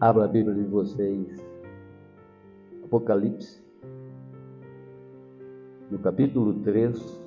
[0.00, 1.46] Abra a Bíblia de vocês.
[2.84, 3.62] Apocalipse,
[5.90, 7.22] no capítulo 3,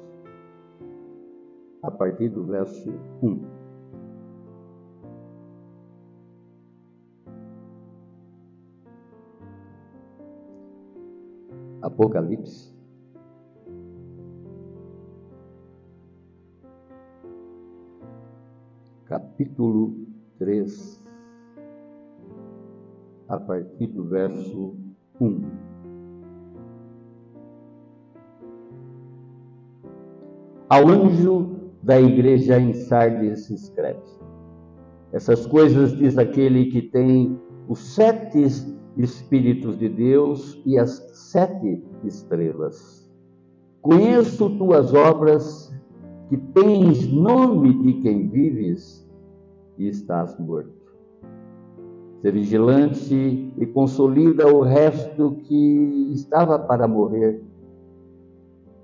[1.81, 2.89] a partir do verso
[3.23, 3.57] 1.
[11.81, 12.75] Apocalipse,
[19.05, 20.05] capítulo
[20.37, 21.06] 3,
[23.29, 24.75] a partir do verso
[25.19, 25.41] 1.
[30.69, 34.01] Ao anjo da igreja em Sardes escreve:
[35.11, 43.07] Essas coisas diz aquele que tem os sete Espíritos de Deus e as sete estrelas.
[43.79, 45.71] Conheço tuas obras,
[46.29, 49.07] que tens nome de quem vives
[49.77, 50.86] e estás morto.
[52.21, 57.43] Ser vigilante e consolida o resto que estava para morrer,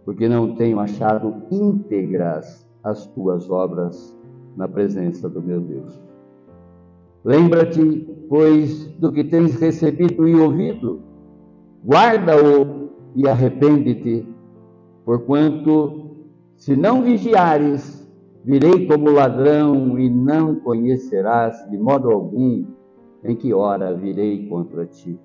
[0.06, 4.16] porque não tenho achado íntegras as tuas obras
[4.56, 6.00] na presença do meu Deus.
[7.24, 11.02] Lembra-te, pois, do que tens recebido e ouvido,
[11.84, 14.28] guarda-o e arrepende-te,
[15.06, 16.18] porquanto,
[16.56, 18.08] se não vigiares,
[18.44, 22.66] virei como ladrão e não conhecerás de modo algum
[23.24, 25.20] em que hora virei contra ti.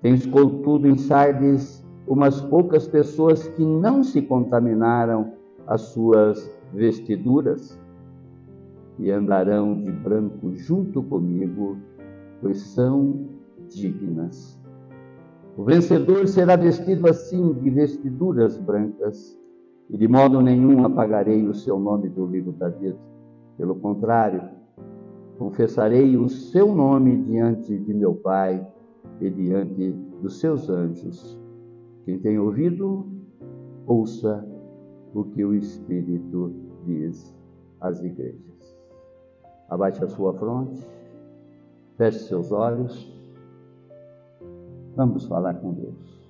[0.00, 5.32] Tens, contudo, em Sardes umas poucas pessoas que não se contaminaram
[5.66, 7.80] as suas vestiduras
[8.98, 11.78] e andarão de branco junto comigo,
[12.40, 13.26] pois são
[13.68, 14.60] dignas.
[15.56, 19.38] O vencedor será vestido assim de vestiduras brancas,
[19.88, 22.98] e de modo nenhum apagarei o seu nome do livro da vida.
[23.56, 24.42] Pelo contrário,
[25.38, 28.66] confessarei o seu nome diante de meu Pai
[29.20, 31.38] e diante dos seus anjos.
[32.04, 33.06] Quem tem ouvido,
[33.86, 34.46] ouça
[35.14, 36.52] o que o Espírito
[36.84, 37.34] diz
[37.80, 38.76] às igrejas.
[39.68, 40.86] Abaixe a sua fronte,
[41.96, 43.12] feche seus olhos.
[44.96, 46.24] Vamos falar com Deus.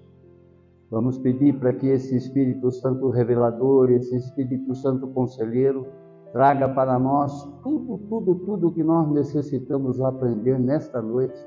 [0.90, 5.86] Vamos pedir para que esse Espírito Santo revelador, esse Espírito Santo conselheiro,
[6.34, 11.38] traga para nós tudo, tudo, tudo que nós necessitamos aprender nesta noite,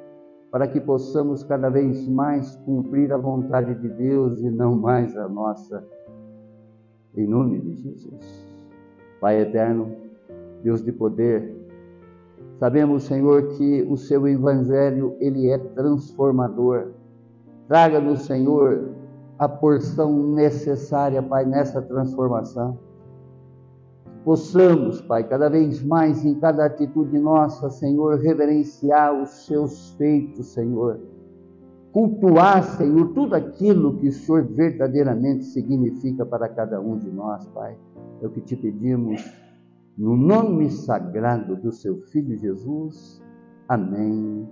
[0.50, 5.28] para que possamos cada vez mais cumprir a vontade de Deus e não mais a
[5.28, 5.86] nossa.
[7.18, 8.48] Em nome de Jesus.
[9.20, 9.92] Pai eterno,
[10.64, 11.58] Deus de poder,
[12.60, 16.94] Sabemos, Senhor, que o seu evangelho ele é transformador.
[17.68, 18.90] Traga-nos, Senhor,
[19.38, 22.87] a porção necessária, Pai, nessa transformação.
[24.28, 31.00] Possamos, Pai, cada vez mais em cada atitude nossa, Senhor, reverenciar os seus feitos, Senhor.
[31.94, 37.78] Cultuar, Senhor, tudo aquilo que o Senhor verdadeiramente significa para cada um de nós, Pai.
[38.22, 39.24] É o que te pedimos
[39.98, 43.24] no nome sagrado do seu Filho Jesus.
[43.70, 44.46] Amém,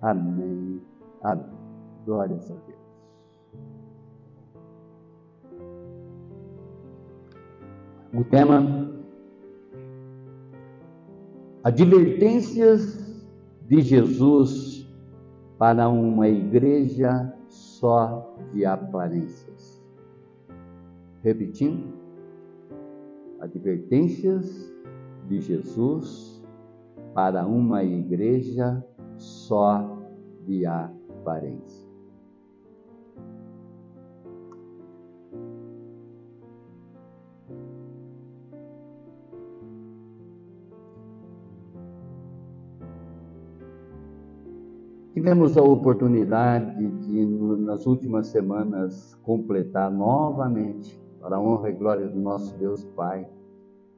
[0.00, 0.80] amém,
[1.22, 1.44] amém.
[2.06, 2.78] Glórias a Deus.
[8.14, 8.97] O tema:
[11.68, 12.98] Advertências
[13.68, 14.88] de Jesus
[15.58, 19.84] para uma igreja só de aparências.
[21.22, 21.92] Repetindo,
[23.38, 24.74] advertências
[25.28, 26.42] de Jesus
[27.12, 28.82] para uma igreja
[29.18, 30.00] só
[30.46, 31.87] de aparência.
[45.28, 47.26] Tivemos a oportunidade de,
[47.58, 53.28] nas últimas semanas, completar novamente, para a honra e glória do nosso Deus Pai,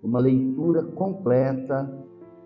[0.02, 1.88] uma leitura completa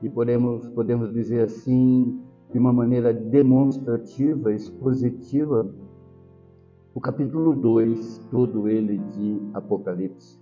[0.03, 2.21] e podemos, podemos dizer assim,
[2.53, 5.66] de uma maneira demonstrativa, expositiva,
[6.95, 10.39] o capítulo 2, todo ele de Apocalipse.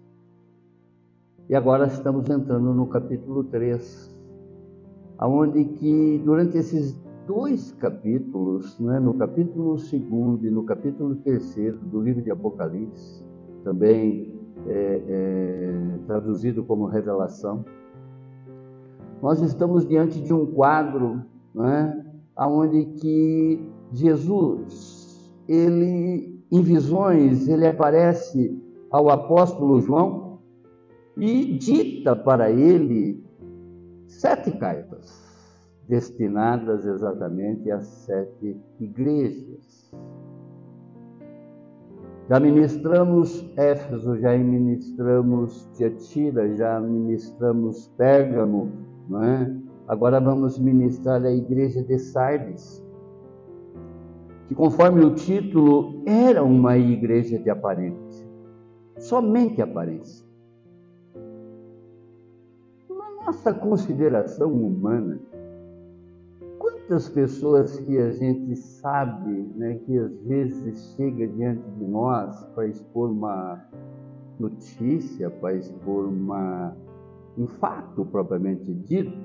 [1.49, 4.13] E agora estamos entrando no capítulo 3,
[5.17, 7.01] aonde que durante esses
[7.35, 9.93] dois capítulos, né, no capítulo 2
[10.43, 13.25] e no capítulo 3 do livro de Apocalipse,
[13.65, 17.65] também é, é, traduzido como revelação.
[19.23, 21.23] Nós estamos diante de um quadro,
[21.55, 22.05] né,
[22.37, 30.39] onde que Jesus, ele em visões, ele aparece ao apóstolo João
[31.17, 33.25] e dita para ele
[34.07, 35.22] sete cartas
[35.93, 39.93] destinadas exatamente às sete igrejas.
[42.31, 48.73] Já ministramos Éfeso, já ministramos Tiatira, já ministramos Pérgamo,
[49.07, 49.55] não é?
[49.87, 52.83] Agora vamos ministrar a igreja de Sardes,
[54.49, 58.27] que conforme o título era uma igreja de aparência,
[58.99, 60.27] somente aparência.
[62.89, 65.21] Na nossa consideração humana,
[66.93, 72.67] quantas pessoas que a gente sabe, né, que às vezes chega diante de nós para
[72.67, 73.59] expor uma
[74.39, 76.77] notícia, para expor uma,
[77.39, 79.17] um fato propriamente dito,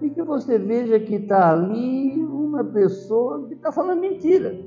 [0.00, 4.58] e que você veja que está ali uma pessoa que está falando mentira.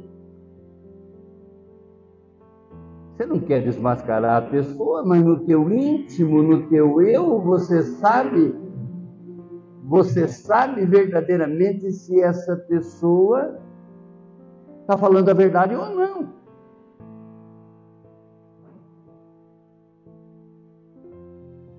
[3.16, 8.54] Você não quer desmascarar a pessoa, mas no teu íntimo, no teu eu, você sabe,
[9.88, 13.58] você sabe verdadeiramente se essa pessoa
[14.82, 16.34] está falando a verdade ou não.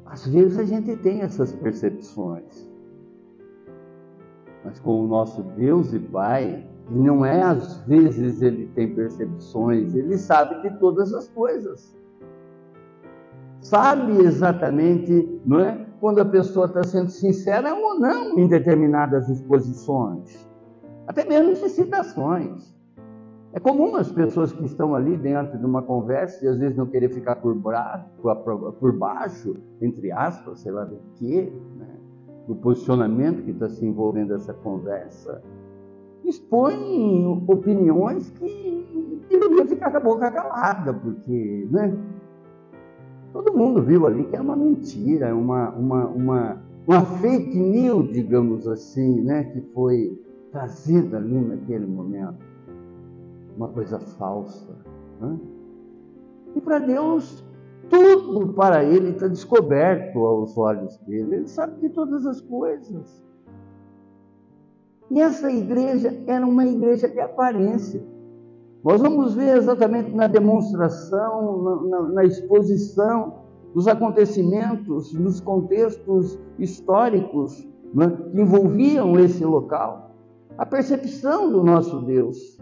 [0.07, 2.67] Às vezes a gente tem essas percepções.
[4.65, 10.17] Mas com o nosso Deus e Pai, não é às vezes ele tem percepções, ele
[10.17, 11.95] sabe de todas as coisas.
[13.61, 15.88] Sabe exatamente, não é?
[16.01, 20.49] Quando a pessoa está sendo sincera ou não em determinadas exposições,
[21.07, 22.77] até mesmo em citações.
[23.53, 26.87] É comum as pessoas que estão ali dentro de uma conversa e às vezes não
[26.87, 28.07] querer ficar por, braço,
[28.79, 31.97] por baixo, entre aspas, sei lá do que, né?
[32.47, 35.43] do posicionamento que está se envolvendo essa conversa,
[36.25, 41.97] expõe opiniões que deveria ficar com a boca calada, porque né,
[43.33, 48.67] todo mundo viu ali que é uma mentira, uma, uma, uma, uma fake news, digamos
[48.67, 50.21] assim, né, que foi
[50.51, 52.47] trazida ali naquele momento.
[53.57, 54.75] Uma coisa falsa.
[55.21, 55.39] Né?
[56.55, 57.45] E para Deus,
[57.91, 61.37] tudo para ele está descoberto aos olhos dele.
[61.37, 63.23] Ele sabe de todas as coisas.
[65.11, 68.03] E essa igreja era uma igreja de aparência.
[68.85, 73.35] Nós vamos ver exatamente na demonstração, na, na, na exposição
[73.75, 80.11] dos acontecimentos, nos contextos históricos né, que envolviam esse local,
[80.57, 82.59] a percepção do nosso Deus.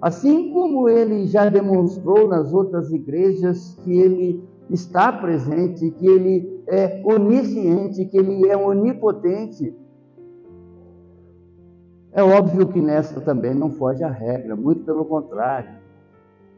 [0.00, 7.02] Assim como ele já demonstrou nas outras igrejas que ele está presente, que ele é
[7.04, 9.74] onisciente, que ele é onipotente.
[12.12, 15.70] É óbvio que nessa também não foge a regra, muito pelo contrário.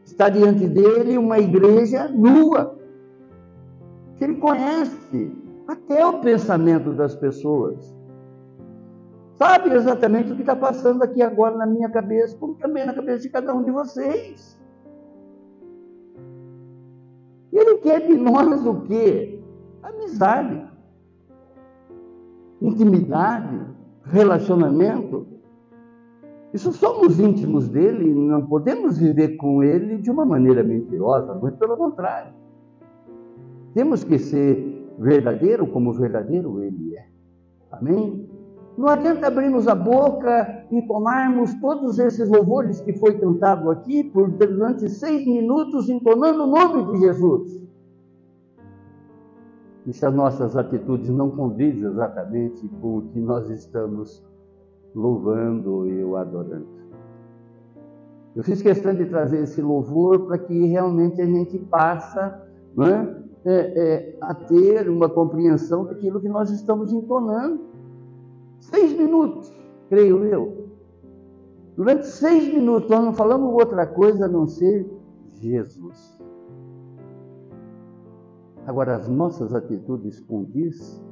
[0.03, 2.75] Está diante dele uma igreja nua,
[4.15, 5.31] que ele conhece
[5.67, 7.95] até o pensamento das pessoas.
[9.35, 13.23] Sabe exatamente o que está passando aqui agora na minha cabeça, como também na cabeça
[13.23, 14.59] de cada um de vocês.
[17.51, 19.39] Ele quer de nós o quê?
[19.81, 20.65] Amizade,
[22.61, 23.61] intimidade,
[24.03, 25.32] relacionamento.
[26.53, 31.75] Isso somos íntimos dele não podemos viver com ele de uma maneira mentirosa, muito pelo
[31.75, 32.31] contrário.
[33.73, 37.07] Temos que ser verdadeiro como verdadeiro ele é.
[37.71, 38.29] Amém?
[38.77, 44.29] Não adianta abrirmos a boca e tomarmos todos esses louvores que foi cantado aqui por
[44.29, 47.61] durante seis minutos entonando o nome de Jesus.
[49.85, 54.23] E se as nossas atitudes não condizem exatamente com o que nós estamos
[54.95, 56.67] louvando e o adorando.
[58.35, 63.23] Eu fiz questão de trazer esse louvor para que realmente a gente passe é?
[63.45, 67.61] É, é, a ter uma compreensão daquilo que nós estamos entonando.
[68.59, 69.53] Seis minutos,
[69.89, 70.69] creio eu.
[71.75, 74.89] Durante seis minutos nós não falamos outra coisa a não ser
[75.41, 76.19] Jesus.
[78.65, 81.03] Agora, as nossas atitudes condiz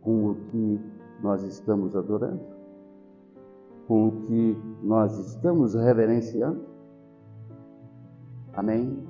[0.00, 0.80] com o que
[1.22, 2.40] nós estamos adorando,
[3.86, 6.60] com o que nós estamos reverenciando.
[8.54, 9.06] Amém?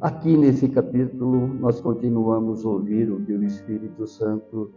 [0.00, 4.70] Aqui nesse capítulo, nós continuamos a ouvir o que o Espírito Santo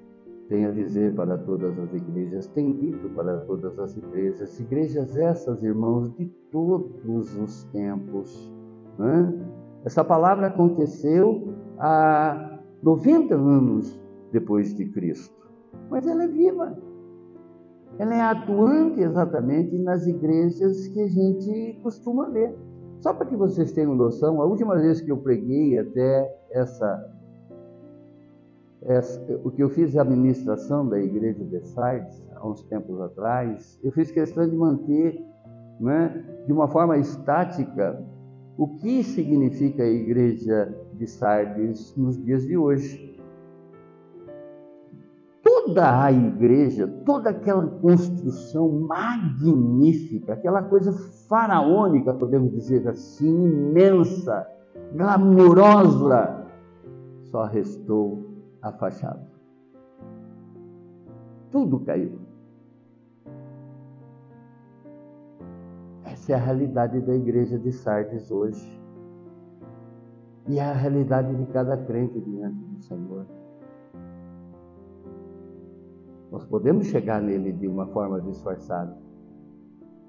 [0.50, 5.63] tem a dizer para todas as igrejas, tem dito para todas as igrejas, igrejas essas,
[5.63, 8.51] irmãos, de todos os tempos.
[9.00, 9.34] Né?
[9.86, 14.00] Essa palavra aconteceu há 90 anos
[14.32, 15.36] depois de Cristo,
[15.90, 16.78] mas ela é viva.
[18.00, 22.56] Ela é atuante exatamente nas igrejas que a gente costuma ver
[23.02, 27.13] Só para que vocês tenham noção, a última vez que eu preguei até essa,
[28.82, 33.78] essa o que eu fiz a administração da igreja de Sardes, há uns tempos atrás,
[33.84, 35.22] eu fiz questão de manter
[35.80, 38.02] né, de uma forma estática
[38.57, 43.13] o que significa a igreja de Sardes nos dias de hoje
[45.43, 50.91] toda a igreja, toda aquela construção magnífica, aquela coisa
[51.27, 54.48] faraônica, podemos dizer assim, imensa,
[54.93, 56.45] glamourosa,
[57.24, 58.25] só restou
[58.62, 59.25] a fachada.
[61.50, 62.23] Tudo caiu.
[66.24, 68.82] Essa é a realidade da igreja de Sardes hoje.
[70.48, 73.25] E é a realidade de cada crente diante do Senhor.
[76.32, 78.98] Nós podemos chegar nele de uma forma disfarçada,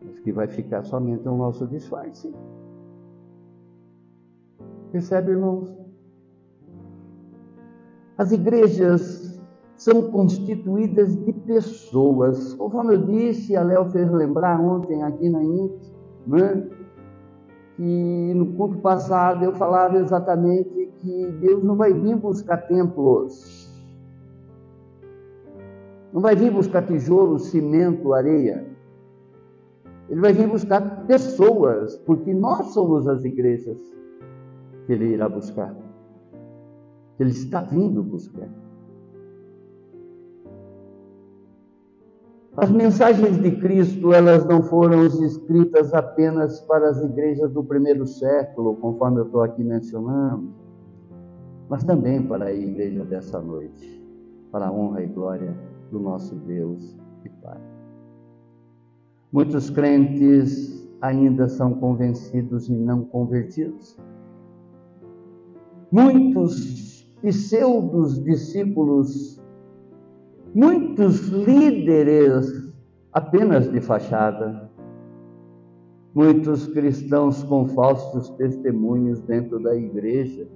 [0.05, 2.33] mas que vai ficar somente o nosso disfarce.
[4.93, 5.77] Percebe, irmãos?
[8.17, 9.43] As igrejas
[9.77, 12.55] são constituídas de pessoas.
[12.55, 15.94] Conforme eu disse, a Léo fez lembrar ontem aqui na INC,
[16.27, 16.69] né?
[17.77, 23.69] que no culto passado eu falava exatamente que Deus não vai vir buscar templos,
[26.13, 28.65] não vai vir buscar tijolo, cimento, areia.
[30.09, 33.81] Ele vai vir buscar pessoas, porque nós somos as igrejas
[34.87, 35.75] que ele irá buscar.
[37.19, 38.49] Ele está vindo buscar.
[42.57, 48.77] As mensagens de Cristo, elas não foram escritas apenas para as igrejas do primeiro século,
[48.77, 50.53] conforme eu estou aqui mencionando,
[51.69, 54.01] mas também para a igreja dessa noite,
[54.53, 55.53] para a honra e glória
[55.91, 57.61] do nosso Deus e Pai.
[59.33, 63.99] Muitos crentes ainda são convencidos e não convertidos.
[65.91, 69.43] Muitos pseudos discípulos,
[70.55, 72.73] muitos líderes
[73.13, 74.71] apenas de fachada,
[76.15, 80.49] muitos cristãos com falsos testemunhos dentro da igreja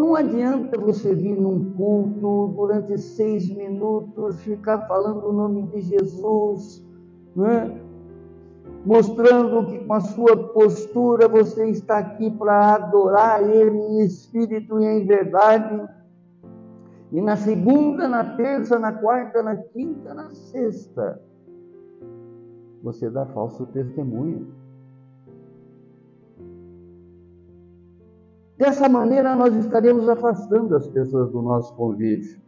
[0.00, 6.82] não adianta você vir num culto durante seis minutos, ficar falando o nome de Jesus,
[7.36, 7.78] né?
[8.86, 14.86] mostrando que com a sua postura você está aqui para adorar Ele em espírito e
[14.86, 15.86] em verdade.
[17.12, 21.20] E na segunda, na terça, na quarta, na quinta, na sexta,
[22.82, 24.46] você dá falso testemunho.
[28.56, 32.40] Dessa maneira, nós estaremos afastando as pessoas do nosso convívio.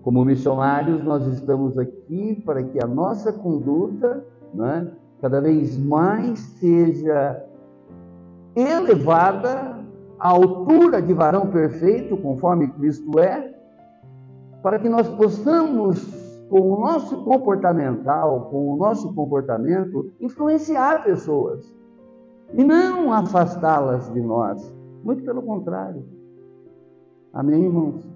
[0.00, 7.44] Como missionários, nós estamos aqui para que a nossa conduta né, cada vez mais seja
[8.56, 9.78] elevada
[10.18, 13.54] à altura de varão perfeito, conforme Cristo é,
[14.62, 16.04] para que nós possamos,
[16.48, 21.72] com o nosso comportamental, com o nosso comportamento, influenciar pessoas
[22.54, 24.74] e não afastá-las de nós.
[25.04, 26.04] Muito pelo contrário.
[27.32, 28.08] Amém, irmãos?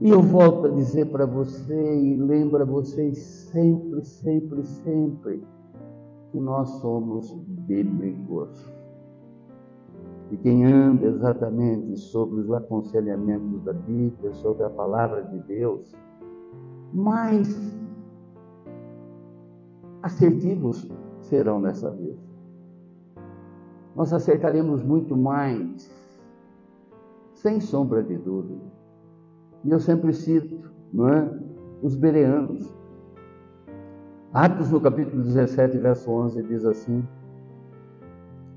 [0.00, 3.18] E eu volto a dizer para você e lembro a vocês
[3.52, 5.42] sempre, sempre, sempre
[6.32, 8.72] que nós somos bíblicos.
[10.30, 15.94] E quem anda exatamente sobre os aconselhamentos da Bíblia, sobre a palavra de Deus,
[16.94, 17.78] mais
[20.02, 22.18] assertivos serão nessa vida.
[23.94, 25.90] Nós acertaremos muito mais,
[27.34, 28.72] sem sombra de dúvida.
[29.64, 31.40] E eu sempre cito, não é?
[31.82, 32.81] Os bereanos.
[34.34, 37.06] Atos no capítulo 17, verso 11 diz assim: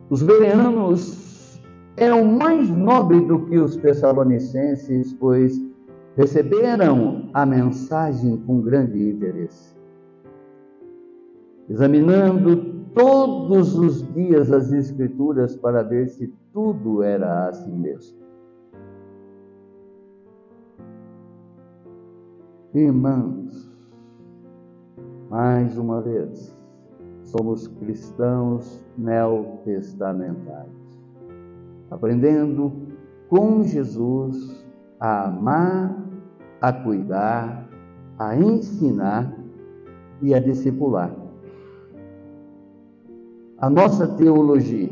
[0.10, 1.62] Os bereanos
[1.98, 5.62] eram mais nobres do que os tessalonicenses, pois
[6.16, 9.76] receberam a mensagem com grande interesse
[11.70, 18.18] examinando todos os dias as Escrituras para ver se tudo era assim mesmo.
[22.74, 23.72] Irmãos,
[25.30, 26.56] mais uma vez,
[27.24, 31.00] somos cristãos neotestamentários,
[31.90, 32.72] aprendendo
[33.30, 34.66] com Jesus
[35.00, 35.98] a amar,
[36.62, 37.68] a cuidar,
[38.18, 39.34] a ensinar
[40.22, 41.26] e a discipular
[43.58, 44.92] a nossa teologia,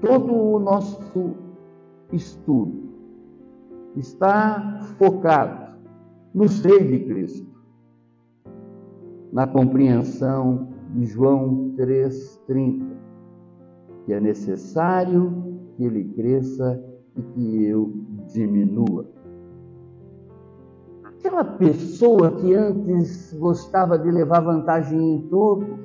[0.00, 1.34] todo o nosso
[2.12, 2.90] estudo
[3.96, 5.76] está focado
[6.34, 7.51] no ser de Cristo.
[9.32, 12.86] Na compreensão de João 3,30,
[14.04, 15.32] que é necessário
[15.74, 16.82] que ele cresça
[17.16, 17.92] e que eu
[18.30, 19.06] diminua.
[21.02, 25.78] Aquela pessoa que antes gostava de levar vantagem em tudo,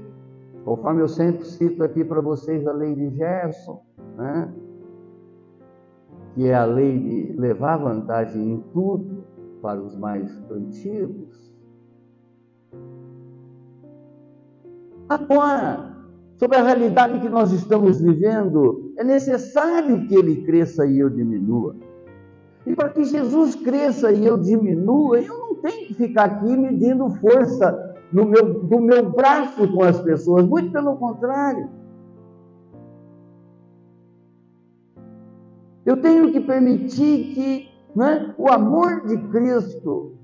[0.66, 3.82] conforme eu sempre cito aqui para vocês a lei de Gerson,
[4.18, 4.54] né?
[6.34, 9.24] que é a lei de levar vantagem em tudo
[9.62, 11.47] para os mais antigos.
[15.10, 15.96] Agora,
[16.38, 21.76] sobre a realidade que nós estamos vivendo, é necessário que ele cresça e eu diminua.
[22.66, 27.10] E para que Jesus cresça e eu diminua, eu não tenho que ficar aqui medindo
[27.10, 31.70] força no meu, do meu braço com as pessoas, muito pelo contrário.
[35.86, 40.18] Eu tenho que permitir que né, o amor de Cristo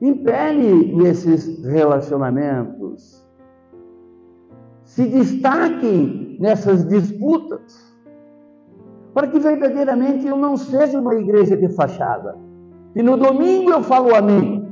[0.00, 3.25] impere nesses relacionamentos
[4.86, 7.84] se destaquem nessas disputas,
[9.12, 12.38] para que verdadeiramente eu não seja uma igreja de fachada.
[12.94, 14.64] E no domingo eu falo amém.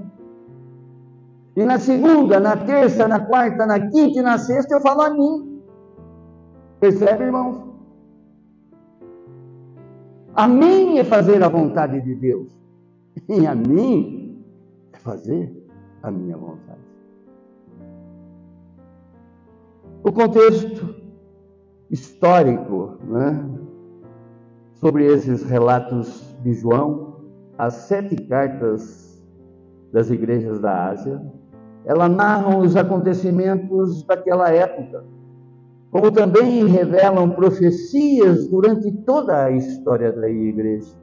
[1.56, 5.62] E na segunda, na terça, na quarta, na quinta e na sexta eu falo amém.
[6.80, 7.62] Percebe, irmãos?
[10.35, 12.49] Amém é fazer a vontade de Deus.
[13.28, 14.44] E a mim
[14.92, 15.52] é fazer
[16.02, 16.74] a minha vontade.
[20.04, 20.94] O contexto
[21.90, 23.42] histórico né,
[24.75, 27.25] sobre esses relatos de João,
[27.56, 29.25] as sete cartas
[29.94, 31.23] das igrejas da Ásia,
[31.87, 35.06] ela narram os acontecimentos daquela época,
[35.90, 40.94] como também revelam profecias durante toda a história da igreja.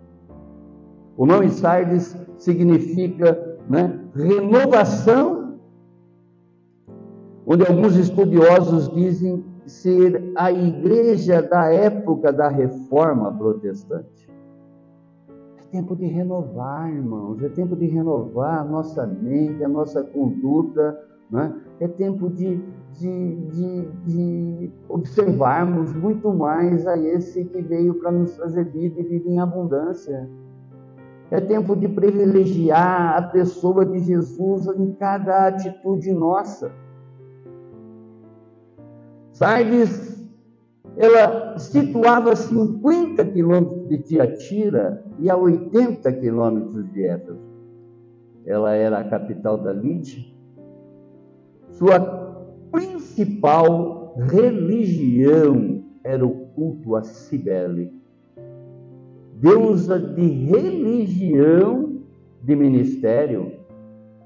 [1.17, 5.40] O nome Sardes significa né, renovação
[7.51, 14.31] onde alguns estudiosos dizem ser a igreja da época da reforma protestante.
[15.57, 20.97] É tempo de renovar, irmãos, é tempo de renovar a nossa mente, a nossa conduta,
[21.29, 21.53] né?
[21.81, 22.57] é tempo de,
[22.97, 29.03] de, de, de observarmos muito mais a esse que veio para nos trazer vida e
[29.03, 30.29] vida em abundância.
[31.29, 36.71] É tempo de privilegiar a pessoa de Jesus em cada atitude nossa.
[39.41, 40.23] Sardes,
[40.95, 47.41] ela situava 50 quilômetros de Tiatira e a 80 quilômetros de Éfeso.
[48.45, 50.23] Ela era a capital da Lídia.
[51.71, 51.99] Sua
[52.71, 57.91] principal religião era o culto a Cibele,
[59.39, 61.99] deusa de religião
[62.43, 63.53] de ministério,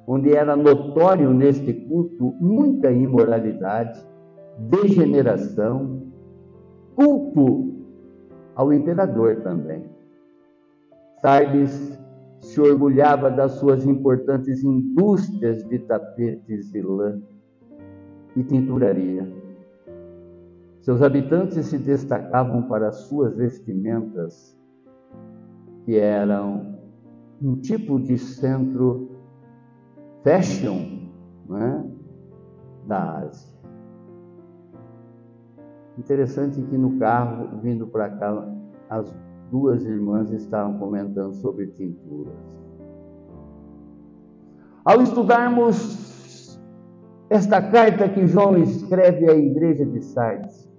[0.06, 4.06] onde era notório neste culto muita imoralidade
[4.58, 6.02] degeneração,
[6.96, 7.74] culto
[8.56, 9.84] ao imperador também.
[11.22, 12.00] Sardes
[12.42, 17.20] se orgulhava das suas importantes indústrias de tapetes e lã
[18.36, 19.28] e tinturaria.
[20.82, 24.56] Seus habitantes se destacavam para suas vestimentas,
[25.84, 26.78] que eram
[27.42, 29.10] um tipo de centro
[30.24, 31.10] fashion
[31.50, 31.84] né,
[32.88, 33.55] da Ásia.
[35.98, 38.48] Interessante que no carro, vindo para cá,
[38.90, 39.14] as
[39.50, 42.34] duas irmãs estavam comentando sobre tinturas.
[44.84, 46.60] Ao estudarmos
[47.30, 50.70] esta carta que João escreve à igreja de Sardes,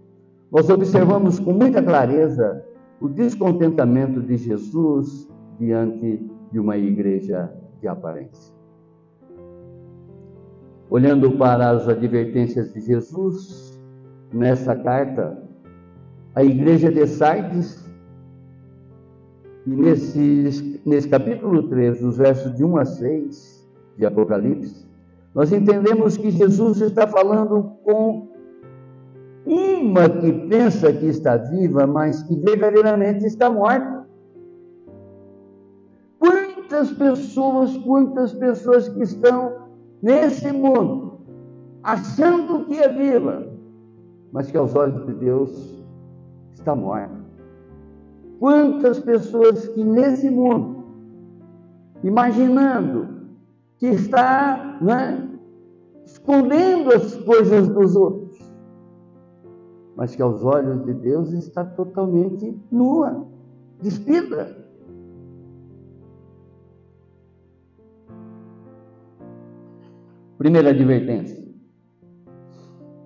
[0.53, 2.65] nós observamos com muita clareza
[3.01, 8.55] o descontentamento de Jesus diante de uma igreja de aparência.
[10.89, 13.76] Olhando para as advertências de Jesus,
[14.33, 15.37] nessa carta
[16.35, 17.85] à igreja de Sardes,
[19.67, 24.87] e nesse, nesse capítulo 3, dos versos de 1 a 6 de Apocalipse,
[25.35, 28.29] nós entendemos que Jesus está falando com
[29.45, 34.07] uma que pensa que está viva, mas que verdadeiramente está morta.
[36.19, 39.53] Quantas pessoas, quantas pessoas que estão
[40.03, 41.21] nesse mundo
[41.83, 43.56] achando que é viva,
[44.37, 45.83] mas que aos olhos de Deus
[46.53, 47.25] está morta.
[48.39, 50.85] Quantas pessoas que nesse mundo,
[52.05, 53.31] imaginando
[53.79, 55.27] que está né,
[56.05, 58.39] escondendo as coisas dos outros,
[59.97, 63.27] mas que aos olhos de Deus está totalmente nua,
[63.81, 64.55] despida.
[70.37, 71.43] Primeira advertência.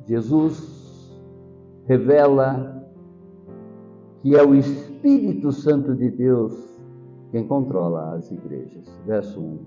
[0.08, 0.79] Jesus
[1.90, 2.86] revela
[4.22, 6.52] que é o Espírito Santo de Deus
[7.32, 8.86] quem controla as igrejas.
[9.04, 9.58] Verso 1.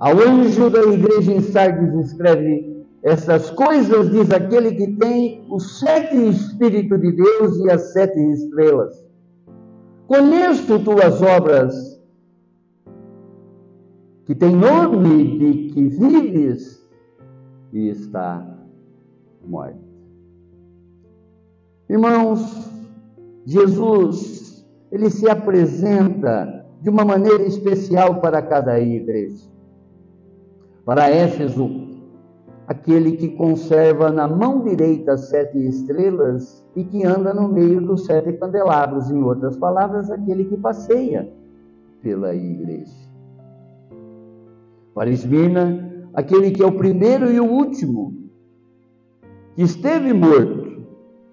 [0.00, 6.16] Ao anjo da igreja em Sardes escreve: Essas coisas diz aquele que tem os sete
[6.16, 9.06] Espíritos de Deus e as sete estrelas.
[10.08, 12.02] Conheço tuas obras,
[14.26, 16.84] que tem nome de que vives
[17.72, 18.44] e está
[19.46, 19.93] morto.
[21.88, 22.70] Irmãos,
[23.44, 29.44] Jesus, ele se apresenta de uma maneira especial para cada igreja.
[30.84, 31.68] Para Éfeso,
[32.66, 38.32] aquele que conserva na mão direita sete estrelas e que anda no meio dos sete
[38.34, 41.30] candelabros, em outras palavras, aquele que passeia
[42.02, 42.92] pela igreja.
[44.94, 48.14] Para Esmirna, aquele que é o primeiro e o último,
[49.54, 50.63] que esteve morto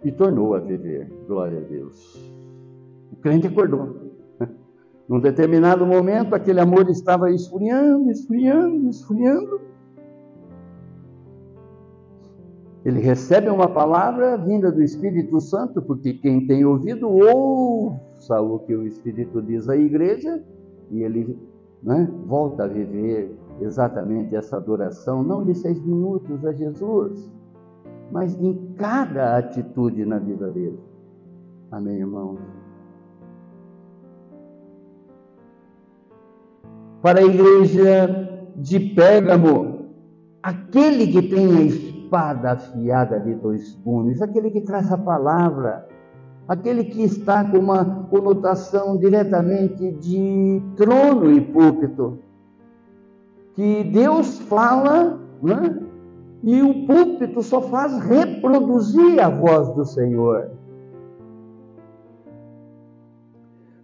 [0.04, 1.10] e tornou a viver.
[1.28, 2.34] Glória a Deus.
[3.12, 4.12] O crente acordou.
[5.08, 9.62] Num determinado momento, aquele amor estava esfriando, esfriando, esfriando.
[12.84, 18.76] Ele recebe uma palavra vinda do Espírito Santo, porque quem tem ouvido ouça o que
[18.76, 20.44] o Espírito diz à igreja,
[20.90, 21.38] e ele
[21.84, 27.32] né, volta a viver exatamente essa adoração, não de seis minutos a Jesus,
[28.12, 30.80] mas em cada atitude na vida dele.
[31.72, 32.40] Amém, irmãos?
[37.02, 39.86] Para a igreja de Pérgamo,
[40.44, 45.88] aquele que tem a espada afiada de dois gumes, aquele que traz a palavra,
[46.48, 52.20] aquele que está com uma conotação diretamente de trono e púlpito,
[53.56, 55.91] que Deus fala, né?
[56.44, 60.52] E o púlpito só faz reproduzir a voz do Senhor.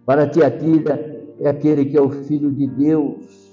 [0.04, 3.48] Para Tiatira é aquele que é o Filho de Deus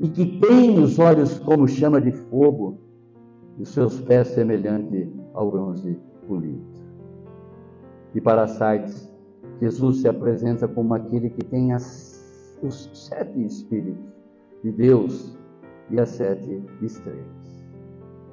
[0.00, 2.78] e que tem os olhos como chama de fogo
[3.56, 6.66] e os seus pés semelhante ao bronze polido.
[8.14, 9.08] E para Sardes,
[9.60, 14.04] Jesus se apresenta como aquele que tem as, os sete Espíritos
[14.62, 15.36] de Deus
[15.90, 17.47] e as sete estrelas.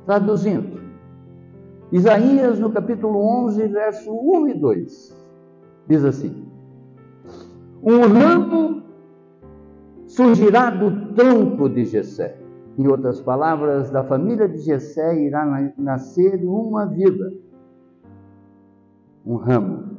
[0.05, 0.81] Traduzindo,
[1.91, 5.25] Isaías no capítulo 11, verso 1 e 2,
[5.87, 6.45] diz assim:
[7.81, 8.83] Um ramo
[10.05, 12.39] surgirá do tronco de Jessé.
[12.77, 17.31] Em outras palavras, da família de Jessé irá nascer uma vida,
[19.25, 19.95] um ramo.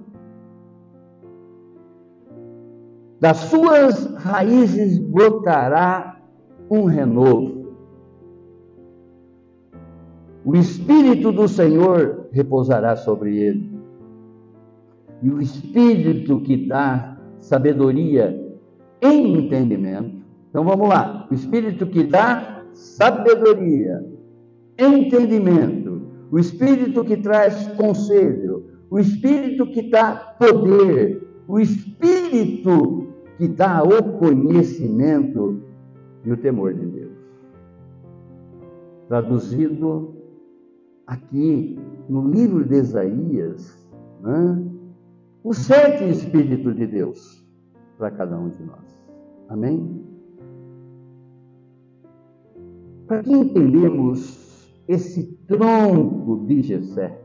[3.19, 6.21] Das suas raízes brotará
[6.71, 7.56] um renovo.
[10.47, 13.69] O Espírito do Senhor repousará sobre ele.
[15.21, 18.41] E o Espírito que dá sabedoria
[19.03, 20.23] e entendimento.
[20.49, 21.27] Então vamos lá.
[21.29, 24.07] O Espírito que dá sabedoria,
[24.79, 26.03] entendimento.
[26.31, 28.67] O Espírito que traz conselho.
[28.89, 31.27] O Espírito que dá poder.
[31.49, 35.61] O Espírito que dá o conhecimento
[36.25, 37.17] e o temor de Deus.
[39.09, 40.15] Traduzido
[41.07, 43.88] aqui no livro de Isaías,
[44.21, 44.64] né,
[45.45, 47.47] os sete Espíritos de Deus
[47.99, 49.05] para cada um de nós.
[49.49, 50.05] Amém?
[53.07, 54.45] Para que entendemos
[54.88, 57.23] esse tronco de Jessé,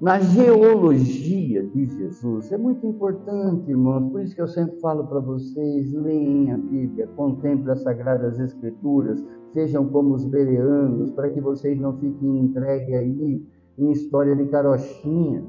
[0.00, 2.50] na geologia de Jesus.
[2.50, 7.06] É muito importante, irmãos, por isso que eu sempre falo para vocês: leem a Bíblia,
[7.16, 13.46] contemplem as Sagradas Escrituras, sejam como os bereanos, para que vocês não fiquem entregues aí
[13.78, 15.44] em história de carochinha,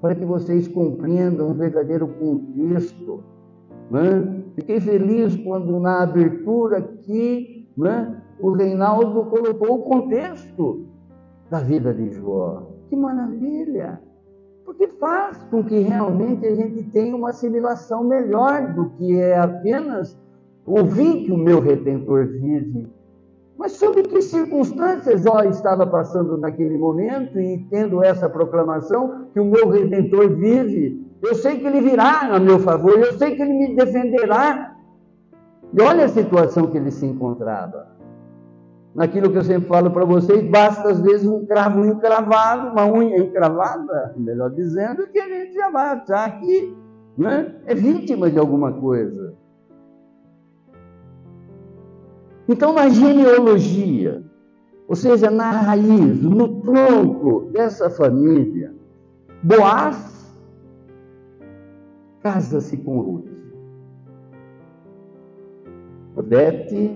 [0.00, 3.22] para que vocês compreendam o verdadeiro contexto.
[3.90, 4.44] Né?
[4.54, 10.86] Fiquei feliz quando na abertura aqui né, o Reinaldo colocou o contexto
[11.50, 12.66] da vida de Jó.
[12.88, 14.00] Que maravilha!
[14.64, 20.18] Porque faz com que realmente a gente tenha uma assimilação melhor do que é apenas
[20.66, 22.88] ouvir que o meu redentor vive.
[23.56, 29.44] Mas sobre que circunstâncias Jó estava passando naquele momento e tendo essa proclamação que o
[29.44, 31.06] meu redentor vive?
[31.22, 34.76] Eu sei que ele virá a meu favor, eu sei que ele me defenderá.
[35.72, 37.96] E olha a situação que ele se encontrava
[38.96, 43.18] naquilo que eu sempre falo para vocês, basta às vezes um cravo encravado, uma unha
[43.18, 46.74] encravada, melhor dizendo, que a gente já vai achar que
[47.16, 49.34] né, é vítima de alguma coisa.
[52.48, 54.24] Então, na genealogia,
[54.88, 58.74] ou seja, na raiz, no tronco dessa família,
[59.42, 60.16] Boaz
[62.20, 63.30] casa-se com Ruth.
[66.16, 66.90] Odete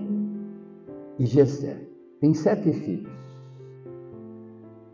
[1.19, 1.87] e Gessé.
[2.19, 3.11] Tem sete filhos.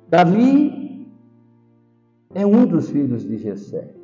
[0.09, 1.07] Davi
[2.35, 3.95] é um dos filhos de Gessé.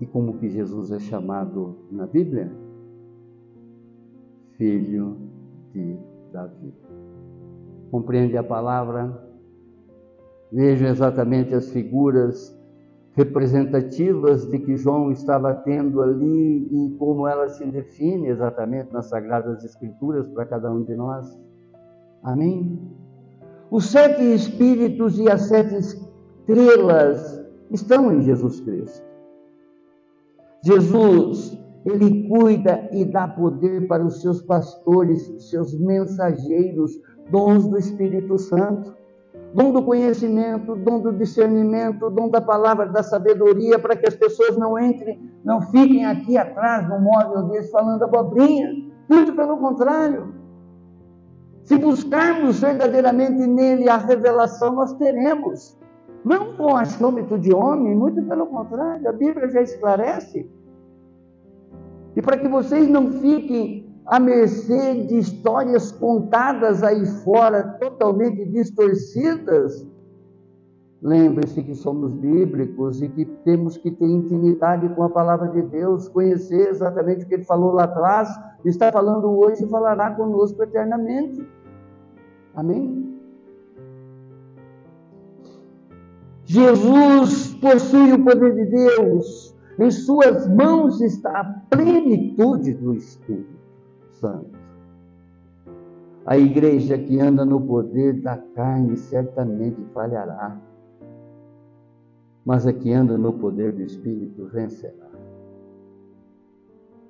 [0.00, 2.52] E como que Jesus é chamado na Bíblia?
[4.62, 5.16] Filho
[5.74, 5.98] de
[6.32, 6.72] Davi.
[7.90, 9.28] Compreende a palavra?
[10.52, 12.56] Vejo exatamente as figuras
[13.14, 19.64] representativas de que João estava tendo ali e como ela se define exatamente nas Sagradas
[19.64, 21.36] Escrituras para cada um de nós.
[22.22, 22.78] Amém?
[23.68, 29.04] Os sete Espíritos e as sete estrelas estão em Jesus Cristo.
[30.64, 36.92] Jesus, ele cuida e dá poder para os seus pastores, seus mensageiros,
[37.30, 39.02] dons do Espírito Santo
[39.54, 44.56] dom do conhecimento, dom do discernimento, dom da palavra da sabedoria, para que as pessoas
[44.56, 48.68] não entrem, não fiquem aqui atrás no móvel deles falando abobrinha.
[49.08, 50.34] Muito pelo contrário.
[51.64, 55.78] Se buscarmos verdadeiramente nele a revelação, nós teremos.
[56.24, 60.48] Não com achômetro de homem, muito pelo contrário, a Bíblia já esclarece.
[62.14, 69.86] E para que vocês não fiquem à mercê de histórias contadas aí fora, totalmente distorcidas.
[71.00, 76.08] Lembre-se que somos bíblicos e que temos que ter intimidade com a palavra de Deus,
[76.08, 78.28] conhecer exatamente o que ele falou lá atrás,
[78.64, 81.44] está falando hoje e falará conosco eternamente.
[82.54, 83.18] Amém?
[86.44, 93.60] Jesus possui o poder de Deus, em suas mãos está a plenitude do Espírito.
[94.12, 94.62] Santo.
[96.24, 100.56] A igreja que anda no poder da carne certamente falhará,
[102.44, 105.10] mas a que anda no poder do Espírito vencerá.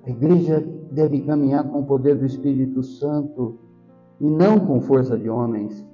[0.04, 3.58] A igreja deve caminhar com o poder do Espírito Santo
[4.18, 5.86] e não com força de homens.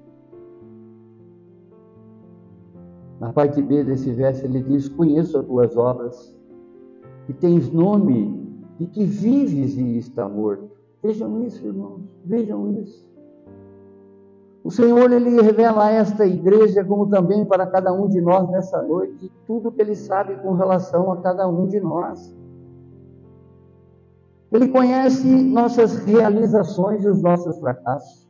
[3.18, 6.37] Na parte B desse verso ele diz: Conheço as tuas obras,
[7.28, 10.70] que tens nome e que vives e está morto.
[11.02, 13.06] Vejam isso, irmãos, vejam isso.
[14.64, 18.80] O Senhor, Ele revela a esta igreja, como também para cada um de nós nessa
[18.80, 22.34] noite, tudo que Ele sabe com relação a cada um de nós.
[24.50, 28.26] Ele conhece nossas realizações e os nossos fracassos.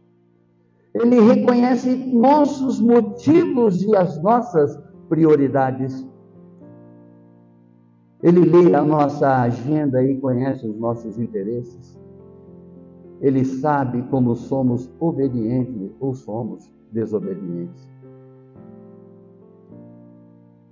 [0.93, 4.77] Ele reconhece nossos motivos e as nossas
[5.09, 6.05] prioridades.
[8.23, 11.99] Ele lê a nossa agenda e conhece os nossos interesses.
[13.21, 17.89] Ele sabe como somos obedientes ou somos desobedientes.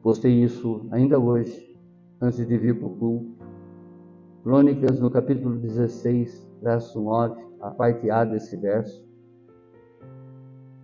[0.02, 1.76] Postei isso ainda hoje,
[2.20, 3.36] antes de vir para o culto.
[4.42, 9.04] Crônicas, no capítulo 16, verso 9, a parte A desse verso.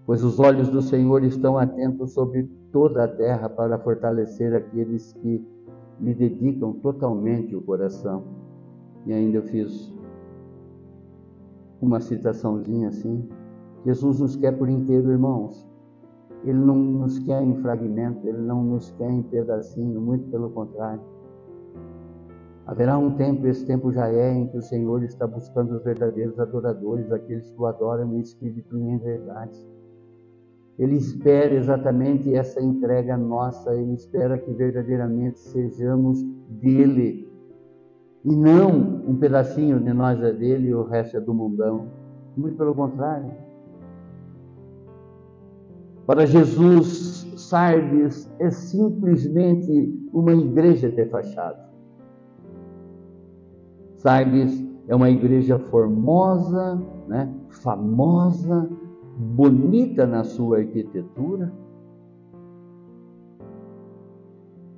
[0.04, 5.44] Pois os olhos do Senhor estão atentos sobre toda a terra para fortalecer aqueles que
[6.02, 8.24] lhe dedicam totalmente o coração.
[9.06, 9.94] E ainda eu fiz
[11.80, 13.28] uma citaçãozinha assim.
[13.86, 15.66] Jesus nos quer por inteiro, irmãos.
[16.44, 21.00] Ele não nos quer em fragmento, ele não nos quer em pedacinho, muito pelo contrário.
[22.66, 26.38] Haverá um tempo, esse tempo já é, em que o Senhor está buscando os verdadeiros
[26.38, 29.71] adoradores, aqueles que o adoram em espírito e em verdade.
[30.78, 37.30] Ele espera exatamente essa entrega nossa, ele espera que verdadeiramente sejamos dele,
[38.24, 41.88] e não um pedacinho de nós é dele e o resto é do mundão.
[42.36, 43.32] Muito pelo contrário.
[46.06, 51.68] Para Jesus, Sardes é simplesmente uma igreja de fachada.
[53.96, 57.32] Sardes é uma igreja formosa, né?
[57.50, 58.68] famosa,
[59.22, 61.52] bonita na sua arquitetura,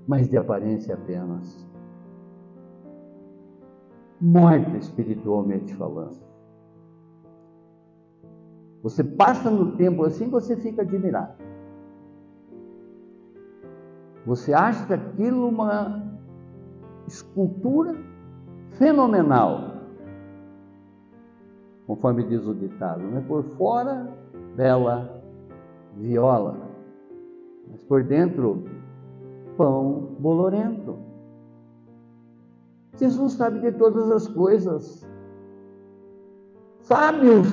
[0.06, 1.66] mas de aparência apenas
[4.20, 6.22] morta espiritualmente falando.
[8.82, 11.42] Você passa no tempo assim, você fica admirado.
[14.26, 16.02] Você acha aquilo uma
[17.06, 17.94] escultura
[18.78, 19.74] fenomenal.
[21.86, 23.22] Conforme diz o ditado, né?
[23.26, 24.23] por fora,
[24.54, 25.22] bela
[25.96, 26.56] viola,
[27.70, 28.64] mas por dentro,
[29.56, 30.98] pão bolorento.
[32.96, 35.06] Jesus sabe de todas as coisas.
[36.80, 37.48] sabe os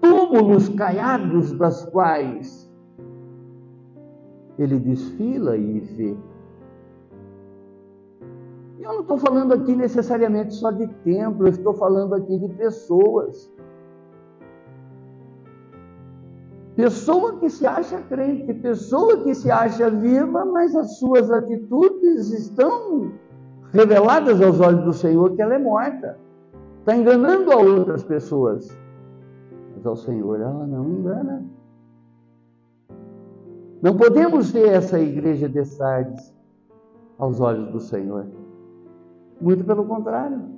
[0.00, 2.66] túmulos caiados das quais
[4.58, 6.16] ele desfila e vê.
[8.80, 13.52] Eu não estou falando aqui necessariamente só de templo, eu estou falando aqui de pessoas.
[16.76, 23.12] Pessoa que se acha crente, pessoa que se acha viva, mas as suas atitudes estão
[23.72, 26.18] reveladas aos olhos do Senhor que ela é morta.
[26.80, 28.78] Está enganando a outras pessoas.
[29.74, 31.44] Mas ao Senhor ela não engana.
[33.80, 36.34] Não podemos ser essa igreja de Sardes
[37.18, 38.26] aos olhos do Senhor.
[39.40, 40.55] Muito pelo contrário.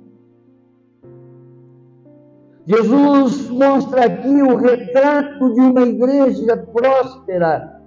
[2.69, 7.81] Jesus mostra aqui o retrato de uma igreja próspera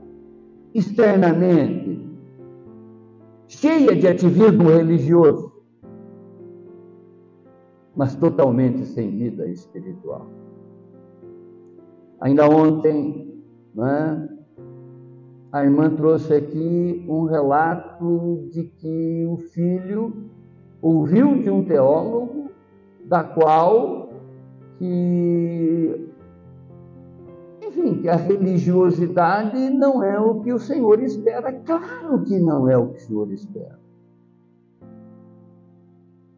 [0.75, 2.05] externamente,
[3.47, 5.53] cheia de ativismo religioso,
[7.95, 10.27] mas totalmente sem vida espiritual.
[12.21, 13.41] Ainda ontem,
[13.73, 14.29] né,
[15.53, 20.13] a irmã trouxe aqui um relato de que o filho
[20.81, 22.51] ouviu de um teólogo
[23.05, 24.12] da qual
[24.83, 26.09] que,
[27.69, 31.53] enfim, que a religiosidade não é o que o Senhor espera.
[31.53, 33.79] Claro que não é o que o Senhor espera.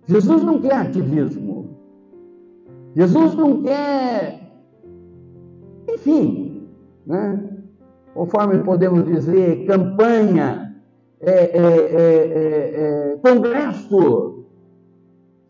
[0.07, 1.71] Jesus não quer ativismo.
[2.95, 4.53] Jesus não quer,
[5.89, 6.69] enfim,
[7.07, 7.49] né?
[8.13, 10.77] conforme podemos dizer, campanha,
[11.19, 14.45] é, é, é, é congresso.